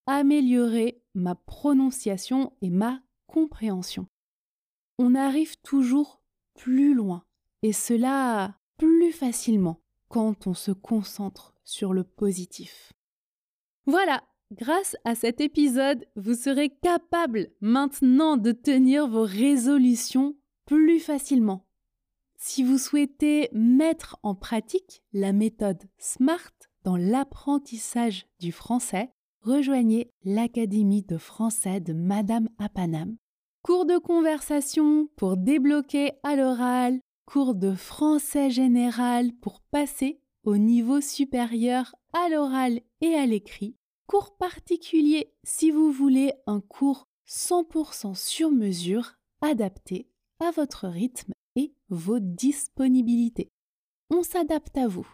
améliorer 0.07 1.01
ma 1.15 1.37
prononciation 1.37 2.53
et 2.61 2.71
ma 2.71 3.01
compréhension. 3.29 4.09
On 4.99 5.15
arrive 5.15 5.57
toujours 5.61 6.21
plus 6.55 6.93
loin, 6.93 7.25
et 7.63 7.73
cela 7.73 8.59
plus 8.79 9.13
facilement 9.13 9.81
quand 10.09 10.49
on 10.49 10.55
se 10.55 10.73
concentre 10.73 11.55
sur 11.63 11.93
le 11.93 12.03
positif. 12.03 12.93
Voilà, 13.87 14.25
grâce 14.53 14.97
à 15.05 15.15
cet 15.15 15.41
épisode, 15.41 16.05
vous 16.17 16.35
serez 16.35 16.71
capable 16.71 17.49
maintenant 17.61 18.37
de 18.37 18.53
tenir 18.53 19.07
vos 19.09 19.25
résolutions 19.25 20.37
plus 20.65 21.01
facilement. 21.01 21.67
Si 22.39 22.63
vous 22.63 22.79
souhaitez 22.79 23.49
mettre 23.53 24.19
en 24.23 24.35
pratique 24.35 25.03
la 25.13 25.33
méthode 25.33 25.83
SMART 25.99 26.53
dans 26.85 26.97
l'apprentissage 26.97 28.27
du 28.41 28.53
français, 28.53 29.11
rejoignez 29.41 30.11
l'Académie 30.25 31.03
de 31.03 31.19
français 31.19 31.81
de 31.81 31.93
Madame 31.93 32.49
Apanam 32.59 33.17
cours 33.67 33.85
de 33.85 33.99
conversation 33.99 35.09
pour 35.17 35.37
débloquer 35.37 36.13
à 36.23 36.37
l'oral, 36.37 37.01
cours 37.25 37.57
de 37.57 37.75
français 37.75 38.49
général 38.49 39.33
pour 39.43 39.61
passer 39.61 40.21
au 40.45 40.57
niveau 40.57 41.01
supérieur 41.01 41.93
à 42.13 42.29
l'oral 42.29 42.79
et 43.01 43.15
à 43.17 43.27
l'écrit, 43.27 43.75
cours 44.07 44.37
particulier 44.37 45.33
si 45.45 45.71
vous 45.71 45.93
voulez 45.93 46.33
un 46.47 46.61
cours 46.61 47.09
100% 47.29 48.15
sur 48.15 48.51
mesure 48.51 49.15
adapté 49.41 50.11
à 50.41 50.51
votre 50.51 50.89
rythme 50.89 51.33
et 51.57 51.75
vos 51.89 52.21
disponibilités. 52.21 53.51
On 54.11 54.23
s'adapte 54.23 54.77
à 54.77 54.87
vous. 54.87 55.09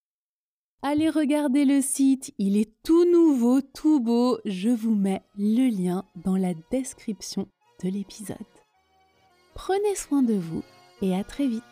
Allez 0.82 1.10
regarder 1.10 1.66
le 1.66 1.82
site, 1.82 2.34
il 2.38 2.58
est 2.58 2.72
tout 2.84 3.06
nouveau, 3.12 3.62
tout 3.62 4.00
beau. 4.00 4.40
Je 4.46 4.70
vous 4.70 4.96
mets 4.96 5.24
le 5.38 5.70
lien 5.70 6.06
dans 6.24 6.38
la 6.38 6.54
description 6.72 7.48
de 7.84 7.90
l'épisode. 7.90 8.38
Prenez 9.56 9.96
soin 9.96 10.22
de 10.22 10.36
vous 10.36 10.64
et 11.02 11.16
à 11.16 11.24
très 11.24 11.48
vite. 11.48 11.64